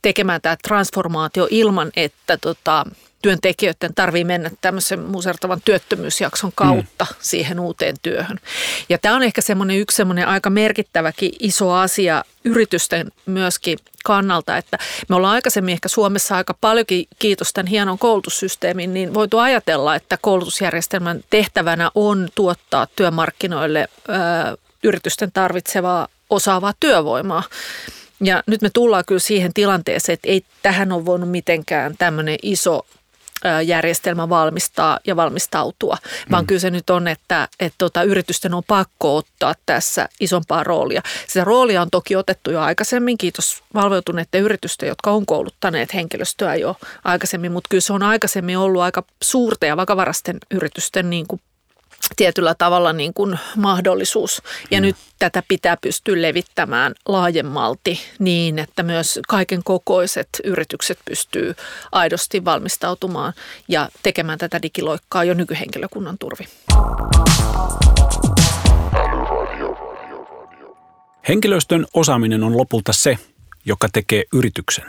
tekemään 0.02 0.40
tämä 0.40 0.56
transformaatio 0.62 1.48
ilman, 1.50 1.90
että 1.96 2.36
tota, 2.36 2.84
työntekijöiden 3.22 3.94
tarvii 3.94 4.24
mennä 4.24 4.50
tämmöisen 4.60 5.00
musertavan 5.00 5.60
työttömyysjakson 5.64 6.52
kautta 6.54 7.06
mm. 7.10 7.16
siihen 7.20 7.60
uuteen 7.60 7.96
työhön. 8.02 8.40
Ja 8.88 8.98
tämä 8.98 9.16
on 9.16 9.22
ehkä 9.22 9.40
semmoinen 9.40 9.78
yksi 9.78 9.96
semmoinen 9.96 10.28
aika 10.28 10.50
merkittäväkin 10.50 11.32
iso 11.40 11.72
asia 11.72 12.24
yritysten 12.44 13.12
myöskin 13.26 13.78
kannalta, 14.04 14.56
että 14.56 14.78
me 15.08 15.16
ollaan 15.16 15.34
aikaisemmin 15.34 15.72
ehkä 15.72 15.88
Suomessa 15.88 16.36
aika 16.36 16.54
paljonkin, 16.60 17.06
kiitos 17.18 17.52
tämän 17.52 17.66
hienon 17.66 17.98
koulutussysteemin, 17.98 18.94
niin 18.94 19.14
voitu 19.14 19.38
ajatella, 19.38 19.94
että 19.94 20.18
koulutusjärjestelmän 20.20 21.24
tehtävänä 21.30 21.90
on 21.94 22.28
tuottaa 22.34 22.86
työmarkkinoille 22.96 23.88
ö, 24.08 24.56
yritysten 24.82 25.32
tarvitsevaa 25.32 26.08
osaavaa 26.30 26.72
työvoimaa. 26.80 27.42
Ja 28.20 28.42
nyt 28.46 28.62
me 28.62 28.70
tullaan 28.70 29.04
kyllä 29.06 29.18
siihen 29.18 29.54
tilanteeseen, 29.54 30.14
että 30.14 30.28
ei 30.28 30.44
tähän 30.62 30.92
ole 30.92 31.06
voinut 31.06 31.30
mitenkään 31.30 31.94
tämmöinen 31.98 32.38
iso 32.42 32.86
järjestelmä 33.66 34.28
valmistaa 34.28 35.00
ja 35.06 35.16
valmistautua, 35.16 35.98
vaan 36.30 36.44
mm. 36.44 36.46
kyllä 36.46 36.60
se 36.60 36.70
nyt 36.70 36.90
on, 36.90 37.08
että, 37.08 37.48
että 37.60 37.74
tota, 37.78 38.02
yritysten 38.02 38.54
on 38.54 38.62
pakko 38.66 39.16
ottaa 39.16 39.54
tässä 39.66 40.08
isompaa 40.20 40.64
roolia. 40.64 41.02
Sitä 41.26 41.44
roolia 41.44 41.82
on 41.82 41.90
toki 41.90 42.16
otettu 42.16 42.50
jo 42.50 42.60
aikaisemmin, 42.60 43.18
kiitos 43.18 43.62
valveutuneiden 43.74 44.42
yritysten, 44.42 44.88
jotka 44.88 45.10
on 45.10 45.26
kouluttaneet 45.26 45.94
henkilöstöä 45.94 46.54
jo 46.54 46.76
aikaisemmin, 47.04 47.52
mutta 47.52 47.68
kyllä 47.68 47.80
se 47.80 47.92
on 47.92 48.02
aikaisemmin 48.02 48.58
ollut 48.58 48.82
aika 48.82 49.02
suurten 49.22 49.68
ja 49.68 49.76
vakavarasten 49.76 50.38
yritysten 50.50 51.10
niin 51.10 51.26
kuin 51.26 51.40
tietyllä 52.16 52.54
tavalla 52.54 52.92
niin 52.92 53.14
kuin 53.14 53.38
mahdollisuus. 53.56 54.42
Ja 54.70 54.80
mm. 54.80 54.82
nyt 54.82 54.96
tätä 55.18 55.42
pitää 55.48 55.76
pystyä 55.76 56.22
levittämään 56.22 56.94
laajemmalti 57.08 58.00
niin, 58.18 58.58
että 58.58 58.82
myös 58.82 59.20
kaiken 59.28 59.64
kokoiset 59.64 60.28
yritykset 60.44 60.98
pystyy 61.04 61.54
aidosti 61.92 62.44
valmistautumaan 62.44 63.32
ja 63.68 63.88
tekemään 64.02 64.38
tätä 64.38 64.62
digiloikkaa 64.62 65.24
jo 65.24 65.34
nykyhenkilökunnan 65.34 66.18
turvi. 66.18 66.44
Henkilöstön 71.28 71.86
osaaminen 71.94 72.44
on 72.44 72.56
lopulta 72.56 72.92
se, 72.92 73.18
joka 73.64 73.88
tekee 73.92 74.24
yrityksen. 74.32 74.84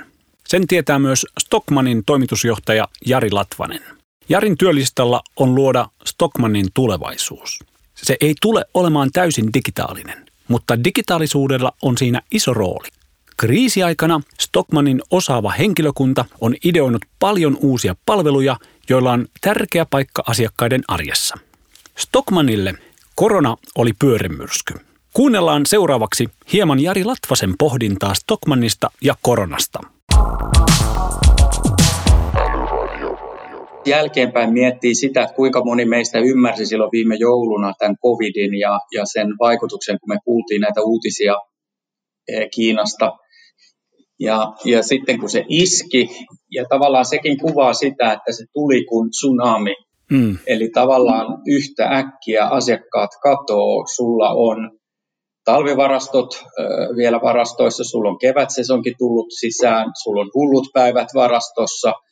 Sen 0.47 0.67
tietää 0.67 0.99
myös 0.99 1.25
Stockmanin 1.39 2.03
toimitusjohtaja 2.05 2.87
Jari 3.05 3.31
Latvanen– 3.31 3.81
Jarin 4.29 4.57
työlistalla 4.57 5.21
on 5.35 5.55
luoda 5.55 5.89
Stockmannin 6.05 6.67
tulevaisuus. 6.73 7.59
Se 7.95 8.17
ei 8.21 8.35
tule 8.41 8.65
olemaan 8.73 9.09
täysin 9.13 9.53
digitaalinen, 9.53 10.25
mutta 10.47 10.83
digitaalisuudella 10.83 11.71
on 11.81 11.97
siinä 11.97 12.21
iso 12.31 12.53
rooli. 12.53 12.87
Kriisiaikana 13.37 14.21
Stockmannin 14.39 15.01
osaava 15.11 15.51
henkilökunta 15.51 16.25
on 16.41 16.55
ideoinut 16.63 17.05
paljon 17.19 17.57
uusia 17.61 17.95
palveluja, 18.05 18.57
joilla 18.89 19.11
on 19.11 19.27
tärkeä 19.41 19.85
paikka 19.85 20.23
asiakkaiden 20.27 20.81
arjessa. 20.87 21.35
Stockmannille 21.97 22.73
korona 23.15 23.57
oli 23.75 23.91
pyörimyrsky. 23.99 24.73
Kuunnellaan 25.13 25.65
seuraavaksi 25.65 26.29
hieman 26.53 26.79
Jari 26.79 27.03
Latvasen 27.03 27.53
pohdintaa 27.57 28.13
Stockmannista 28.13 28.91
ja 29.01 29.15
koronasta. 29.21 29.79
Jälkeenpäin 33.87 34.53
miettii 34.53 34.95
sitä, 34.95 35.27
kuinka 35.35 35.63
moni 35.63 35.85
meistä 35.85 36.19
ymmärsi 36.19 36.65
silloin 36.65 36.91
viime 36.91 37.15
jouluna 37.15 37.73
tämän 37.79 37.97
covidin 37.97 38.59
ja, 38.59 38.79
ja 38.93 39.05
sen 39.05 39.27
vaikutuksen, 39.39 39.97
kun 39.99 40.09
me 40.09 40.17
kuultiin 40.25 40.61
näitä 40.61 40.81
uutisia 40.81 41.35
eh, 42.27 42.49
Kiinasta. 42.55 43.17
Ja, 44.19 44.53
ja 44.65 44.83
sitten 44.83 45.19
kun 45.19 45.29
se 45.29 45.45
iski, 45.49 46.09
ja 46.51 46.65
tavallaan 46.69 47.05
sekin 47.05 47.37
kuvaa 47.37 47.73
sitä, 47.73 48.11
että 48.11 48.31
se 48.31 48.45
tuli 48.53 48.85
kuin 48.85 49.09
tsunami. 49.09 49.75
Mm. 50.11 50.37
Eli 50.47 50.69
tavallaan 50.69 51.41
yhtä 51.47 51.89
äkkiä 51.89 52.45
asiakkaat 52.45 53.09
katoo, 53.23 53.85
sulla 53.95 54.29
on 54.29 54.79
talvivarastot 55.45 56.43
vielä 56.97 57.19
varastoissa, 57.23 57.83
sulla 57.83 58.09
on 58.09 58.19
kevätsesonkin 58.19 58.95
tullut 58.97 59.27
sisään, 59.39 59.91
sulla 60.03 60.21
on 60.21 60.31
hullut 60.33 60.67
päivät 60.73 61.07
varastossa– 61.15 61.93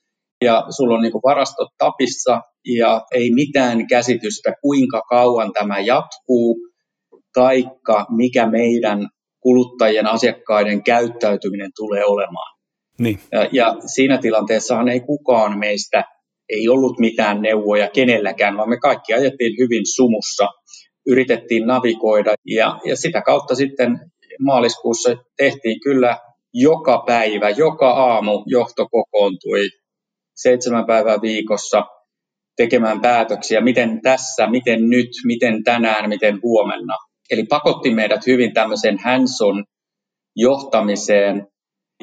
ja 0.46 0.66
sulla 0.70 0.96
on 0.96 1.02
niin 1.02 1.14
varastot 1.24 1.70
tapissa 1.78 2.42
ja 2.78 3.02
ei 3.12 3.34
mitään 3.34 3.88
käsitystä, 3.88 4.54
kuinka 4.62 5.02
kauan 5.02 5.52
tämä 5.54 5.80
jatkuu, 5.80 6.58
taikka 7.34 8.06
mikä 8.10 8.48
meidän 8.48 9.08
kuluttajien, 9.40 10.08
asiakkaiden 10.08 10.84
käyttäytyminen 10.84 11.72
tulee 11.76 12.06
olemaan. 12.06 12.56
Niin. 13.00 13.20
Ja, 13.32 13.50
ja 13.52 13.76
siinä 13.86 14.18
tilanteessahan 14.18 14.90
ei 14.90 15.00
kukaan 15.00 15.60
meistä, 15.60 16.04
ei 16.50 16.70
ollut 16.70 17.00
mitään 17.00 17.42
neuvoja 17.42 17.90
kenelläkään, 17.90 18.58
vaan 18.58 18.70
me 18.70 18.78
kaikki 18.78 19.14
ajettiin 19.14 19.54
hyvin 19.60 19.86
sumussa, 19.96 20.48
yritettiin 21.08 21.68
navigoida 21.68 22.36
ja, 22.46 22.80
ja 22.86 22.96
sitä 22.96 23.22
kautta 23.22 23.56
sitten 23.56 24.00
maaliskuussa 24.40 25.16
tehtiin 25.38 25.80
kyllä 25.80 26.18
joka 26.54 27.04
päivä, 27.08 27.50
joka 27.50 27.92
aamu 27.92 28.44
johto 28.46 28.88
kokoontui 28.92 29.70
seitsemän 30.36 30.86
päivää 30.86 31.22
viikossa 31.22 31.86
tekemään 32.58 33.02
päätöksiä, 33.02 33.62
miten 33.62 34.02
tässä, 34.02 34.48
miten 34.48 34.90
nyt, 34.90 35.10
miten 35.26 35.64
tänään, 35.64 36.10
miten 36.10 36.40
huomenna. 36.44 36.98
Eli 37.32 37.44
pakotti 37.44 37.94
meidät 37.94 38.28
hyvin 38.28 38.54
tämmöiseen 38.54 38.98
hands-on 39.04 39.64
johtamiseen, 40.36 41.48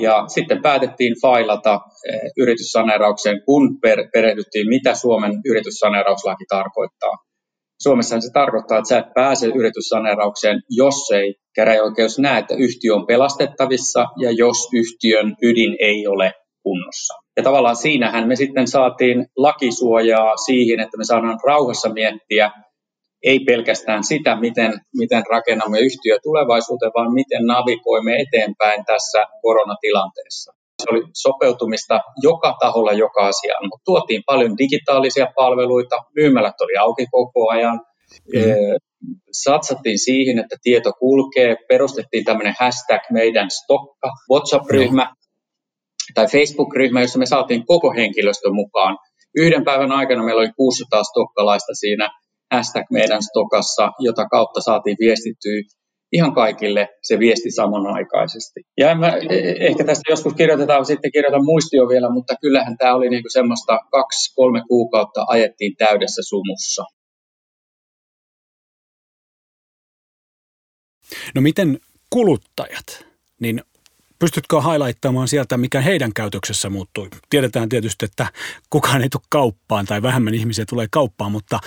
ja 0.01 0.25
sitten 0.29 0.63
päätettiin 0.63 1.15
failata 1.23 1.81
eh, 2.09 2.21
yrityssaneeraukseen, 2.37 3.43
kun 3.45 3.81
per, 3.81 4.09
perehdyttiin, 4.13 4.69
mitä 4.69 4.95
Suomen 4.95 5.33
yrityssaneerauslaki 5.45 6.45
tarkoittaa. 6.49 7.13
Suomessa 7.83 8.21
se 8.21 8.31
tarkoittaa, 8.33 8.79
että 8.79 8.89
sä 8.89 8.99
et 8.99 9.15
pääse 9.15 9.47
yrityssaneeraukseen, 9.47 10.63
jos 10.71 11.11
ei 11.11 11.35
käräjäoikeus 11.55 12.19
näe, 12.19 12.39
että 12.39 12.55
yhtiö 12.55 12.95
on 12.95 13.07
pelastettavissa 13.07 14.07
ja 14.21 14.31
jos 14.31 14.69
yhtiön 14.73 15.37
ydin 15.43 15.77
ei 15.81 16.07
ole 16.07 16.33
kunnossa. 16.63 17.22
Ja 17.37 17.43
tavallaan 17.43 17.77
siinähän 17.77 18.29
me 18.29 18.37
sitten 18.37 18.69
saatiin 18.69 19.27
lakisuojaa 19.37 20.37
siihen, 20.37 20.81
että 20.81 20.99
me 20.99 21.05
saadaan 21.05 21.39
rauhassa 21.47 21.89
miettiä 21.89 22.51
ei 23.23 23.41
pelkästään 23.41 24.05
sitä, 24.05 24.37
miten, 24.37 24.73
miten 24.97 25.23
rakennamme 25.31 25.79
yhtiö 25.81 26.19
tulevaisuuteen, 26.23 26.93
vaan 26.97 27.15
miten 27.15 27.47
navigoimme 27.47 28.17
eteenpäin 28.17 28.85
tässä 28.85 29.25
koronatilanteessa. 29.43 30.53
Se 30.83 30.87
oli 30.91 31.03
sopeutumista 31.15 32.01
joka 32.23 32.57
taholla 32.61 32.93
joka 32.93 33.27
asiaan, 33.27 33.65
mutta 33.65 33.85
tuotiin 33.85 34.23
paljon 34.27 34.59
digitaalisia 34.59 35.27
palveluita, 35.37 35.97
myymälät 36.17 36.61
oli 36.61 36.77
auki 36.77 37.07
koko 37.11 37.51
ajan, 37.51 37.81
mm. 38.35 38.41
satsattiin 39.33 39.99
siihen, 39.99 40.39
että 40.39 40.57
tieto 40.63 40.93
kulkee, 40.93 41.57
perustettiin 41.69 42.25
tämmöinen 42.25 42.55
hashtag 42.59 43.03
meidän 43.11 43.51
stokka, 43.51 44.11
WhatsApp-ryhmä, 44.31 45.15
tai 46.15 46.27
Facebook-ryhmä, 46.27 47.01
jossa 47.01 47.19
me 47.19 47.27
saatiin 47.27 47.67
koko 47.67 47.93
henkilöstö 47.93 48.51
mukaan. 48.53 48.99
Yhden 49.37 49.65
päivän 49.65 49.93
aikana 49.93 50.25
meillä 50.25 50.41
oli 50.41 50.53
600 50.57 51.05
stokkalaista 51.05 51.75
siinä 51.75 52.09
hashtag 52.53 52.87
meidän 52.91 53.23
stokassa, 53.23 53.93
jota 53.99 54.29
kautta 54.29 54.61
saatiin 54.61 54.97
viestittyä 55.01 55.63
ihan 56.13 56.35
kaikille 56.35 56.89
se 57.03 57.19
viesti 57.19 57.51
samanaikaisesti. 57.51 58.61
Ja 58.79 58.95
mä, 58.95 59.09
e, 59.09 59.67
ehkä 59.67 59.85
tästä 59.85 60.13
joskus 60.13 60.35
kirjoitetaan, 60.35 60.87
sitten 60.87 61.13
kirjoitan 61.13 61.45
muistio 61.45 61.89
vielä, 61.89 62.11
mutta 62.11 62.35
kyllähän 62.41 62.77
tämä 62.77 62.95
oli 62.95 63.09
niinku 63.09 63.29
semmoista 63.29 63.79
kaksi-kolme 63.91 64.63
kuukautta 64.69 65.25
ajettiin 65.29 65.77
täydessä 65.77 66.23
sumussa. 66.29 66.85
No 71.35 71.41
miten 71.41 71.79
kuluttajat, 72.11 73.07
niin 73.41 73.63
Pystytkö 74.23 74.57
highlighttamaan 74.61 75.29
sieltä, 75.29 75.57
mikä 75.57 75.81
heidän 75.81 76.13
käytöksessä 76.13 76.71
muuttui? 76.71 77.09
Tiedetään 77.31 77.69
tietysti, 77.69 78.05
että 78.05 78.27
kukaan 78.71 79.03
ei 79.03 79.09
tule 79.09 79.23
kauppaan 79.29 79.87
tai 79.87 80.03
vähemmän 80.03 80.35
ihmisiä 80.35 80.65
tulee 80.69 80.87
kauppaan, 80.91 81.33
mutta 81.33 81.59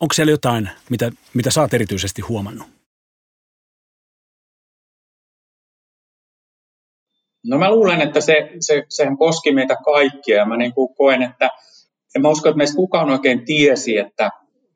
onko 0.00 0.12
siellä 0.12 0.30
jotain, 0.30 0.70
mitä, 0.90 1.10
mitä 1.34 1.50
sä 1.50 1.60
oot 1.60 1.74
erityisesti 1.74 2.22
huomannut? 2.22 2.66
No 7.46 7.58
mä 7.58 7.70
luulen, 7.70 8.00
että 8.00 8.20
se, 8.20 8.50
se, 8.60 8.84
sehän 8.88 9.18
koski 9.18 9.52
meitä 9.52 9.76
kaikkia 9.84 10.36
ja 10.36 10.46
mä 10.46 10.56
niin 10.56 10.74
kuin 10.74 10.94
koen, 10.94 11.22
että 11.22 11.50
en 12.14 12.22
mä 12.22 12.28
usko, 12.28 12.48
että 12.48 12.58
meistä 12.58 12.76
kukaan 12.76 13.10
oikein 13.10 13.44
tiesi, 13.44 13.96
että 13.98 14.30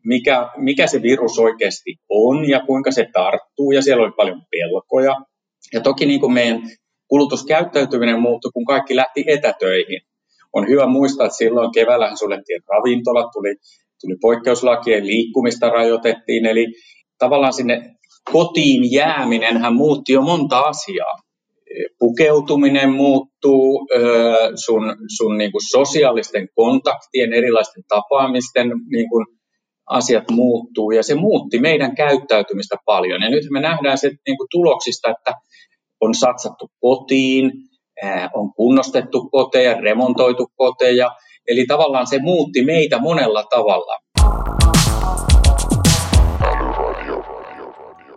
mikä, 0.05 0.51
mikä 0.57 0.87
se 0.87 1.03
virus 1.03 1.39
oikeasti 1.39 1.97
on 2.09 2.49
ja 2.49 2.61
kuinka 2.67 2.91
se 2.91 3.09
tarttuu 3.13 3.73
ja 3.73 3.83
siellä 3.83 4.05
oli 4.05 4.13
paljon 4.17 4.43
pelkoja. 4.51 5.17
Ja 5.73 5.81
toki 5.81 6.07
niin 6.07 6.21
kuin 6.21 6.33
meidän 6.33 6.63
kulutuskäyttäytyminen 7.09 8.21
muuttui, 8.21 8.51
kun 8.55 8.65
kaikki 8.65 8.97
lähti 8.97 9.25
etätöihin. 9.27 10.01
On 10.53 10.69
hyvä 10.69 10.87
muistaa, 10.87 11.27
että 11.27 11.37
silloin 11.37 11.73
keväällä 11.73 12.17
suljettiin 12.17 12.63
ravintolat, 12.69 13.27
tuli, 13.33 13.55
tuli 14.01 14.17
poikkeuslakien 14.21 15.07
liikkumista 15.07 15.69
rajoitettiin, 15.69 16.47
eli 16.47 16.67
tavallaan 17.19 17.53
sinne 17.53 17.95
kotiin 18.33 18.93
jääminen 18.93 19.57
hän 19.57 19.75
muutti 19.75 20.13
jo 20.13 20.23
monta 20.23 20.61
asiaa. 20.61 21.15
pukeutuminen 21.99 22.91
muuttuu, 22.93 23.89
sun, 24.55 24.97
sun 25.17 25.39
niin 25.39 25.53
kuin 25.53 25.71
sosiaalisten 25.71 26.49
kontaktien, 26.55 27.33
erilaisten 27.33 27.83
tapaamisten 27.89 28.73
niin 28.91 29.09
kuin 29.09 29.27
asiat 29.87 30.25
muuttuu 30.31 30.91
ja 30.91 31.03
se 31.03 31.15
muutti 31.15 31.59
meidän 31.59 31.95
käyttäytymistä 31.95 32.77
paljon. 32.85 33.23
Ja 33.23 33.31
nyt 33.31 33.45
me 33.51 33.61
nähdään 33.61 33.99
se 33.99 34.09
niin 34.09 34.37
kuin 34.37 34.49
tuloksista, 34.51 35.11
että 35.11 35.33
on 36.01 36.15
satsattu 36.15 36.71
kotiin, 36.81 37.53
on 38.35 38.55
kunnostettu 38.55 39.29
koteja, 39.29 39.81
remontoitu 39.81 40.51
koteja, 40.57 41.11
eli 41.49 41.67
tavallaan 41.67 42.07
se 42.07 42.19
muutti 42.19 42.65
meitä 42.65 42.99
monella 42.99 43.45
tavalla. 43.45 43.99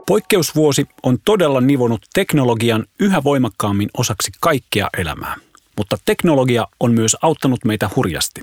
Poikkeusvuosi 0.07 0.85
on 1.03 1.17
todella 1.25 1.61
nivonut 1.61 2.01
teknologian 2.13 2.85
yhä 2.99 3.23
voimakkaammin 3.23 3.89
osaksi 3.97 4.31
kaikkea 4.41 4.87
elämää. 4.97 5.35
Mutta 5.77 5.97
teknologia 6.05 6.67
on 6.79 6.93
myös 6.93 7.17
auttanut 7.21 7.59
meitä 7.65 7.89
hurjasti. 7.95 8.41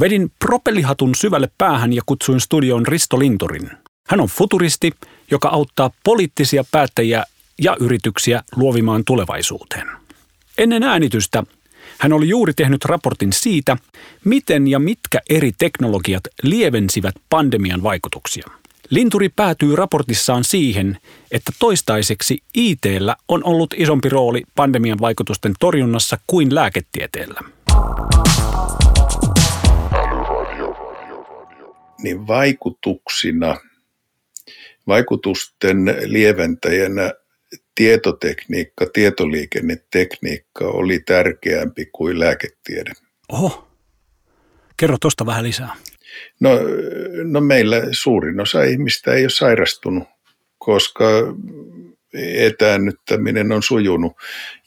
Vedin 0.00 0.30
propellihatun 0.38 1.14
syvälle 1.14 1.48
päähän 1.58 1.92
ja 1.92 2.02
kutsuin 2.06 2.40
studioon 2.40 2.86
Risto 2.86 3.18
Lintorin. 3.18 3.70
Hän 4.08 4.20
on 4.20 4.28
futuristi, 4.28 4.92
joka 5.30 5.48
auttaa 5.48 5.90
poliittisia 6.04 6.64
päättäjiä 6.72 7.24
ja 7.62 7.76
yrityksiä 7.80 8.42
luovimaan 8.56 9.04
tulevaisuuteen. 9.04 9.86
Ennen 10.58 10.82
äänitystä 10.82 11.42
hän 11.98 12.12
oli 12.12 12.28
juuri 12.28 12.52
tehnyt 12.54 12.84
raportin 12.84 13.32
siitä, 13.32 13.76
miten 14.24 14.68
ja 14.68 14.78
mitkä 14.78 15.20
eri 15.30 15.52
teknologiat 15.58 16.22
lievensivät 16.42 17.14
pandemian 17.30 17.82
vaikutuksia– 17.82 18.44
Linturi 18.90 19.28
päätyy 19.28 19.76
raportissaan 19.76 20.44
siihen, 20.44 20.98
että 21.30 21.52
toistaiseksi 21.58 22.38
ITllä 22.54 23.16
on 23.28 23.44
ollut 23.44 23.74
isompi 23.76 24.08
rooli 24.08 24.42
pandemian 24.54 24.98
vaikutusten 25.00 25.52
torjunnassa 25.60 26.18
kuin 26.26 26.54
lääketieteellä. 26.54 27.40
Niin 32.02 32.26
vaikutuksina, 32.26 33.56
vaikutusten 34.86 35.96
lieventäjänä 36.04 37.12
tietotekniikka, 37.76 38.86
tietoliikennetekniikka 38.92 40.64
oli 40.64 41.00
tärkeämpi 41.00 41.86
kuin 41.92 42.20
lääketiede. 42.20 42.92
Oho, 43.32 43.68
kerro 44.76 44.96
tuosta 45.00 45.26
vähän 45.26 45.44
lisää. 45.44 45.74
No, 46.40 46.50
no 47.24 47.40
meillä 47.40 47.82
suurin 47.90 48.40
osa 48.40 48.62
ihmistä 48.62 49.12
ei 49.12 49.24
ole 49.24 49.30
sairastunut, 49.30 50.08
koska 50.58 51.04
etäännyttäminen 52.14 53.52
on 53.52 53.62
sujunut 53.62 54.12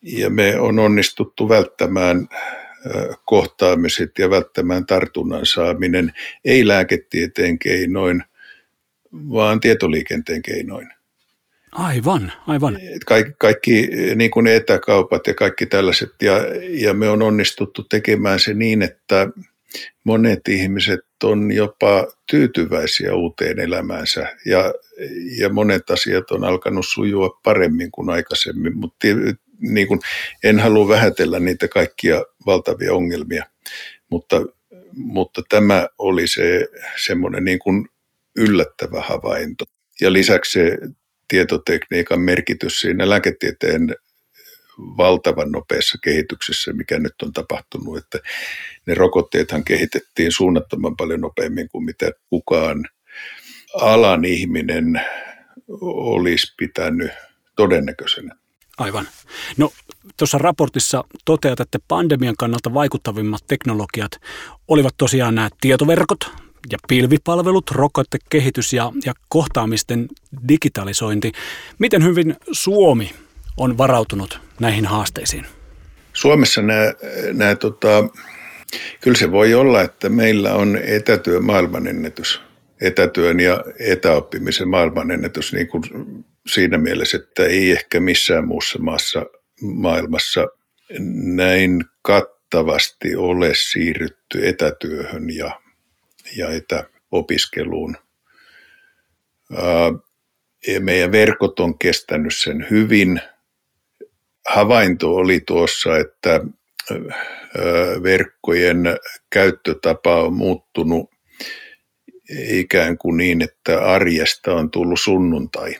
ja 0.01 0.29
me 0.29 0.59
on 0.59 0.79
onnistuttu 0.79 1.49
välttämään 1.49 2.27
kohtaamiset 3.25 4.11
ja 4.19 4.29
välttämään 4.29 4.85
tartunnan 4.85 5.45
saaminen 5.45 6.13
ei 6.45 6.67
lääketieteen 6.67 7.59
keinoin, 7.59 8.23
vaan 9.13 9.59
tietoliikenteen 9.59 10.41
keinoin. 10.41 10.98
Aivan, 11.71 12.31
aivan. 12.47 12.77
Kaikki, 13.05 13.33
kaikki 13.37 13.89
niin 14.15 14.31
kuin 14.31 14.47
etäkaupat 14.47 15.27
ja 15.27 15.33
kaikki 15.33 15.65
tällaiset, 15.65 16.09
ja, 16.21 16.33
ja 16.69 16.93
me 16.93 17.09
on 17.09 17.21
onnistuttu 17.21 17.83
tekemään 17.83 18.39
se 18.39 18.53
niin, 18.53 18.81
että 18.81 19.27
monet 20.03 20.47
ihmiset 20.47 21.05
on 21.23 21.51
jopa 21.51 22.07
tyytyväisiä 22.31 23.15
uuteen 23.15 23.59
elämäänsä 23.59 24.37
ja, 24.45 24.73
ja 25.37 25.49
monet 25.49 25.89
asiat 25.89 26.31
on 26.31 26.43
alkanut 26.43 26.85
sujua 26.87 27.39
paremmin 27.43 27.91
kuin 27.91 28.09
aikaisemmin, 28.09 28.77
mutta 28.77 29.07
niin 29.59 29.87
kuin, 29.87 29.99
en 30.43 30.59
halua 30.59 30.87
vähätellä 30.87 31.39
niitä 31.39 31.67
kaikkia 31.67 32.23
valtavia 32.45 32.93
ongelmia, 32.93 33.45
mutta, 34.09 34.45
mutta 34.91 35.41
tämä 35.49 35.87
oli 35.97 36.27
se 36.27 36.67
semmoinen 37.05 37.43
niin 37.43 37.59
kuin 37.59 37.89
yllättävä 38.35 39.01
havainto. 39.01 39.65
Ja 40.01 40.13
lisäksi 40.13 40.51
se 40.51 40.77
tietotekniikan 41.29 42.21
merkitys 42.21 42.79
siinä 42.79 43.09
lääketieteen 43.09 43.95
valtavan 44.79 45.51
nopeassa 45.51 45.97
kehityksessä, 46.03 46.73
mikä 46.73 46.99
nyt 46.99 47.13
on 47.23 47.33
tapahtunut, 47.33 47.97
että 47.97 48.19
ne 48.85 48.93
rokotteethan 48.93 49.63
kehitettiin 49.63 50.31
suunnattoman 50.31 50.95
paljon 50.95 51.21
nopeammin 51.21 51.69
kuin 51.69 51.85
mitä 51.85 52.11
kukaan 52.29 52.85
alan 53.73 54.25
ihminen 54.25 55.01
olisi 55.81 56.53
pitänyt 56.57 57.11
todennäköisenä. 57.55 58.35
Aivan. 58.77 59.07
No 59.57 59.71
tuossa 60.17 60.37
raportissa 60.37 61.03
toteat, 61.25 61.59
että 61.59 61.79
pandemian 61.87 62.35
kannalta 62.37 62.73
vaikuttavimmat 62.73 63.41
teknologiat 63.47 64.11
olivat 64.67 64.93
tosiaan 64.97 65.35
nämä 65.35 65.49
tietoverkot 65.61 66.19
ja 66.71 66.77
pilvipalvelut, 66.87 67.71
rokotekehitys 67.71 68.73
ja, 68.73 68.91
ja 69.05 69.13
kohtaamisten 69.29 70.07
digitalisointi. 70.47 71.31
Miten 71.79 72.03
hyvin 72.03 72.35
Suomi 72.51 73.11
on 73.57 73.77
varautunut 73.77 74.39
näihin 74.59 74.85
haasteisiin? 74.85 75.45
Suomessa 76.13 76.61
nämä, 76.61 76.93
nämä 77.33 77.55
tota, 77.55 78.09
kyllä 79.01 79.17
se 79.17 79.31
voi 79.31 79.53
olla, 79.53 79.81
että 79.81 80.09
meillä 80.09 80.53
on 80.55 80.79
etätyö 80.83 81.39
maailmanennätys, 81.39 82.41
etätyön 82.81 83.39
ja 83.39 83.63
etäoppimisen 83.79 84.69
maailmanennätys 84.69 85.53
niin 85.53 85.67
kuin 85.67 85.83
siinä 86.47 86.77
mielessä, 86.77 87.17
että 87.17 87.43
ei 87.43 87.71
ehkä 87.71 87.99
missään 87.99 88.47
muussa 88.47 88.79
maassa 88.79 89.25
maailmassa 89.61 90.47
näin 91.35 91.85
kattavasti 92.01 93.15
ole 93.15 93.51
siirrytty 93.55 94.47
etätyöhön 94.47 95.29
ja, 95.35 95.61
ja 96.37 96.49
etäopiskeluun. 96.49 97.97
Meidän 100.79 101.11
verkot 101.11 101.59
on 101.59 101.79
kestänyt 101.79 102.35
sen 102.35 102.67
hyvin– 102.69 103.21
havainto 104.49 105.15
oli 105.15 105.39
tuossa, 105.39 105.97
että 105.97 106.41
verkkojen 108.03 108.83
käyttötapa 109.29 110.23
on 110.23 110.33
muuttunut 110.33 111.11
ikään 112.49 112.97
kuin 112.97 113.17
niin, 113.17 113.41
että 113.41 113.85
arjesta 113.85 114.53
on 114.53 114.71
tullut 114.71 114.99
sunnuntai. 114.99 115.75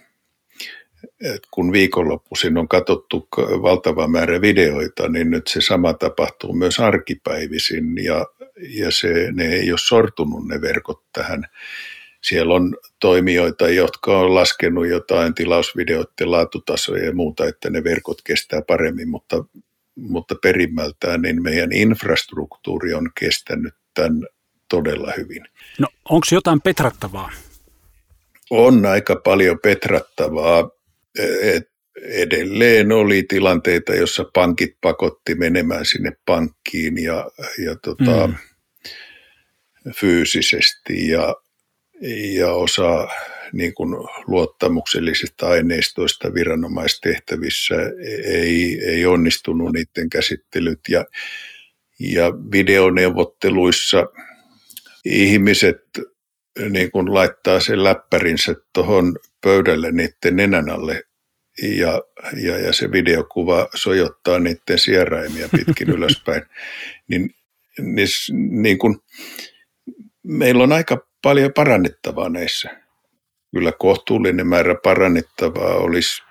Et 1.21 1.41
kun 1.51 1.71
viikonloppuisin 1.71 2.58
on 2.58 2.67
katsottu 2.67 3.27
valtava 3.38 4.08
määrä 4.08 4.41
videoita, 4.41 5.10
niin 5.10 5.29
nyt 5.29 5.47
se 5.47 5.62
sama 5.62 5.93
tapahtuu 5.93 6.53
myös 6.53 6.79
arkipäivisin 6.79 8.03
ja, 8.03 8.25
ja 8.69 8.91
se, 8.91 9.32
ne 9.32 9.45
ei 9.45 9.71
ole 9.71 9.79
sortunut 9.82 10.47
ne 10.47 10.62
verkot 10.62 11.03
tähän 11.13 11.45
siellä 12.21 12.53
on 12.53 12.75
toimijoita, 12.99 13.69
jotka 13.69 14.19
on 14.19 14.36
laskenut 14.36 14.88
jotain 14.88 15.34
tilausvideoiden 15.34 16.32
laatutasoja 16.32 17.05
ja 17.05 17.15
muuta, 17.15 17.45
että 17.45 17.69
ne 17.69 17.84
verkot 17.84 18.21
kestää 18.21 18.62
paremmin, 18.67 19.10
mutta, 19.10 19.43
mutta 19.95 20.36
perimmältään 20.43 21.21
niin 21.21 21.43
meidän 21.43 21.71
infrastruktuuri 21.71 22.93
on 22.93 23.10
kestänyt 23.19 23.73
tämän 23.93 24.27
todella 24.69 25.13
hyvin. 25.17 25.45
No 25.79 25.88
onko 26.10 26.25
jotain 26.32 26.62
petrattavaa? 26.62 27.32
On 28.49 28.86
aika 28.86 29.15
paljon 29.15 29.60
petrattavaa. 29.63 30.69
Et 31.41 31.69
edelleen 32.01 32.91
oli 32.91 33.23
tilanteita, 33.23 33.95
jossa 33.95 34.25
pankit 34.34 34.75
pakotti 34.82 35.36
menemään 35.36 35.86
sinne 35.86 36.12
pankkiin 36.25 37.03
ja, 37.03 37.32
ja 37.65 37.75
tota, 37.75 38.27
mm. 38.27 38.34
fyysisesti 39.95 41.08
ja 41.08 41.36
ja 42.36 42.51
osa 42.51 43.08
niin 43.53 43.73
kuin 43.73 43.93
luottamuksellisista 44.27 45.47
aineistoista 45.47 46.34
viranomaistehtävissä 46.34 47.75
ei, 48.23 48.82
ei 48.86 49.05
onnistunut 49.05 49.73
niiden 49.73 50.10
käsittelyt 50.10 50.79
ja, 50.89 51.05
ja 51.99 52.32
videoneuvotteluissa 52.51 54.05
ihmiset 55.05 55.82
niin 56.69 56.91
kuin 56.91 57.13
laittaa 57.13 57.60
sen 57.60 57.84
läppärinsä 57.84 58.55
tuohon 58.73 59.15
pöydälle 59.41 59.91
niiden 59.91 60.36
nenän 60.36 60.69
alle 60.69 61.03
ja, 61.62 62.02
ja, 62.36 62.58
ja 62.58 62.74
se 62.74 62.91
videokuva 62.91 63.67
sojottaa 63.76 64.39
niiden 64.39 64.80
sieraimia 64.80 65.50
pitkin 65.50 65.89
ylöspäin, 65.98 66.41
niin, 67.08 67.30
niin, 67.82 68.08
niin 68.62 68.78
kuin, 68.78 69.00
meillä 70.24 70.63
on 70.63 70.74
aika 70.74 71.08
paljon 71.22 71.54
parannettavaa 71.54 72.30
näissä. 72.30 72.69
Kyllä 73.52 73.72
kohtuullinen 73.80 74.48
määrä 74.48 74.76
parannettavaa 74.84 75.76
olisi 75.76 76.24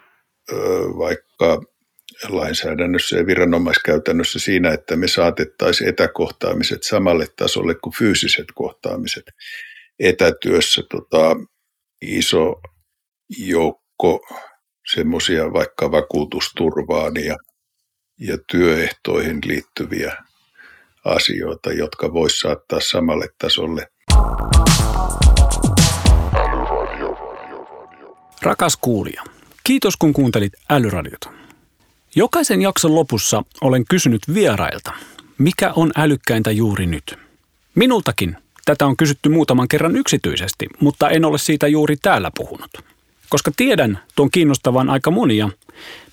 ö, 0.53 0.57
vaikka 0.99 1.63
lainsäädännössä 2.29 3.17
ja 3.17 3.27
viranomaiskäytännössä 3.27 4.39
siinä, 4.39 4.73
että 4.73 4.97
me 4.97 5.09
saatettaisiin 5.09 5.89
etäkohtaamiset 5.89 6.83
samalle 6.83 7.27
tasolle 7.37 7.75
kuin 7.75 7.95
fyysiset 7.95 8.47
kohtaamiset. 8.55 9.25
Etätyössä 10.01 10.83
tota, 10.91 11.37
iso 12.03 12.61
joukko 13.39 14.21
semmoisia 14.95 15.53
vaikka 15.53 15.91
vakuutusturvaan 15.91 17.13
ja 17.25 17.37
ja 18.21 18.39
työehtoihin 18.53 19.39
liittyviä 19.45 20.17
asioita, 21.05 21.73
jotka 21.73 22.13
voisi 22.13 22.41
saattaa 22.41 22.81
samalle 22.81 23.29
tasolle. 23.39 23.89
Rakas 28.43 28.77
kuulija, 28.77 29.23
kiitos 29.65 29.97
kun 29.97 30.13
kuuntelit 30.13 30.53
Älyradiota. 30.71 31.31
Jokaisen 32.17 32.63
jakson 32.63 32.95
lopussa 32.95 33.43
olen 33.61 33.85
kysynyt 33.91 34.23
vierailta, 34.35 34.93
mikä 35.39 35.73
on 35.77 35.91
älykkäintä 35.97 36.51
juuri 36.51 36.87
nyt. 36.87 37.15
Minultakin 37.75 38.37
tätä 38.65 38.87
on 38.87 38.97
kysytty 38.97 39.29
muutaman 39.29 39.69
kerran 39.69 39.97
yksityisesti, 39.97 40.67
mutta 40.81 41.11
en 41.11 41.25
ole 41.25 41.39
siitä 41.39 41.69
juuri 41.69 41.97
täällä 41.97 42.31
puhunut. 42.37 42.71
Koska 43.29 43.51
tiedän 43.57 43.99
tuon 44.15 44.31
kiinnostavan 44.31 44.91
aika 44.91 45.11
monia, 45.11 45.49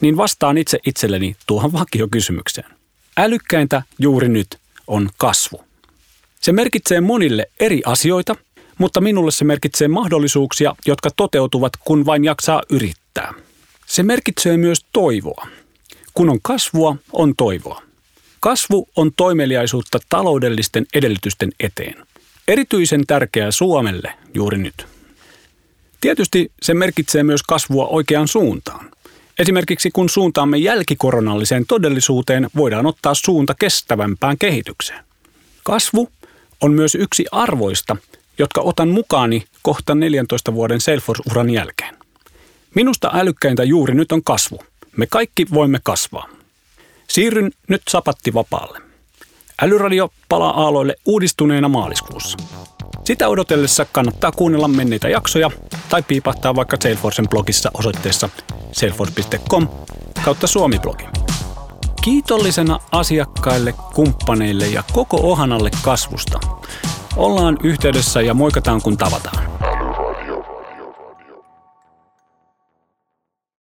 niin 0.01 0.17
vastaan 0.17 0.57
itse 0.57 0.79
itselleni 0.85 1.35
tuohon 1.47 1.73
vakiokysymykseen. 1.73 2.71
Älykkäintä 3.17 3.81
juuri 3.99 4.29
nyt 4.29 4.57
on 4.87 5.09
kasvu. 5.17 5.63
Se 6.41 6.51
merkitsee 6.51 7.01
monille 7.01 7.45
eri 7.59 7.81
asioita, 7.85 8.35
mutta 8.77 9.01
minulle 9.01 9.31
se 9.31 9.45
merkitsee 9.45 9.87
mahdollisuuksia, 9.87 10.75
jotka 10.85 11.09
toteutuvat, 11.15 11.73
kun 11.85 12.05
vain 12.05 12.25
jaksaa 12.25 12.61
yrittää. 12.69 13.33
Se 13.85 14.03
merkitsee 14.03 14.57
myös 14.57 14.85
toivoa. 14.93 15.47
Kun 16.13 16.29
on 16.29 16.39
kasvua, 16.41 16.95
on 17.13 17.33
toivoa. 17.37 17.81
Kasvu 18.39 18.87
on 18.95 19.11
toimeliaisuutta 19.17 19.99
taloudellisten 20.09 20.85
edellytysten 20.93 21.49
eteen. 21.59 21.95
Erityisen 22.47 23.07
tärkeää 23.07 23.51
Suomelle 23.51 24.13
juuri 24.33 24.57
nyt. 24.57 24.94
Tietysti 26.05 26.51
se 26.61 26.73
merkitsee 26.73 27.23
myös 27.23 27.43
kasvua 27.43 27.87
oikeaan 27.87 28.27
suuntaan. 28.27 28.91
Esimerkiksi 29.39 29.91
kun 29.91 30.09
suuntaamme 30.09 30.57
jälkikoronalliseen 30.57 31.65
todellisuuteen, 31.67 32.49
voidaan 32.55 32.85
ottaa 32.85 33.13
suunta 33.13 33.55
kestävämpään 33.59 34.37
kehitykseen. 34.37 35.03
Kasvu 35.63 36.09
on 36.61 36.71
myös 36.71 36.95
yksi 36.95 37.25
arvoista, 37.31 37.97
jotka 38.37 38.61
otan 38.61 38.89
mukaani 38.89 39.45
kohta 39.61 39.95
14 39.95 40.53
vuoden 40.53 40.81
Salesforce-uran 40.81 41.49
jälkeen. 41.49 41.95
Minusta 42.75 43.11
älykkäintä 43.13 43.63
juuri 43.63 43.95
nyt 43.95 44.11
on 44.11 44.23
kasvu. 44.23 44.59
Me 44.97 45.07
kaikki 45.07 45.45
voimme 45.53 45.79
kasvaa. 45.83 46.29
Siirryn 47.07 47.51
nyt 47.67 47.81
sapattivapaalle. 47.87 48.84
Älyradio 49.61 50.09
palaa 50.29 50.63
aaloille 50.63 50.95
uudistuneena 51.05 51.69
maaliskuussa. 51.69 52.37
Sitä 53.03 53.27
odotellessa 53.27 53.85
kannattaa 53.91 54.31
kuunnella 54.31 54.67
menneitä 54.67 55.09
jaksoja 55.09 55.51
tai 55.89 56.03
piipahtaa 56.03 56.55
vaikka 56.55 56.77
Salesforcen 56.83 57.29
blogissa 57.29 57.71
osoitteessa 57.73 58.29
salesforce.com 58.71 59.67
kautta 60.25 60.47
suomiblogi. 60.47 61.05
Kiitollisena 62.03 62.79
asiakkaille, 62.91 63.73
kumppaneille 63.93 64.67
ja 64.67 64.83
koko 64.93 65.17
Ohanalle 65.23 65.69
kasvusta. 65.81 66.39
Ollaan 67.15 67.57
yhteydessä 67.63 68.21
ja 68.21 68.33
moikataan 68.33 68.81
kun 68.81 68.97
tavataan. 68.97 69.64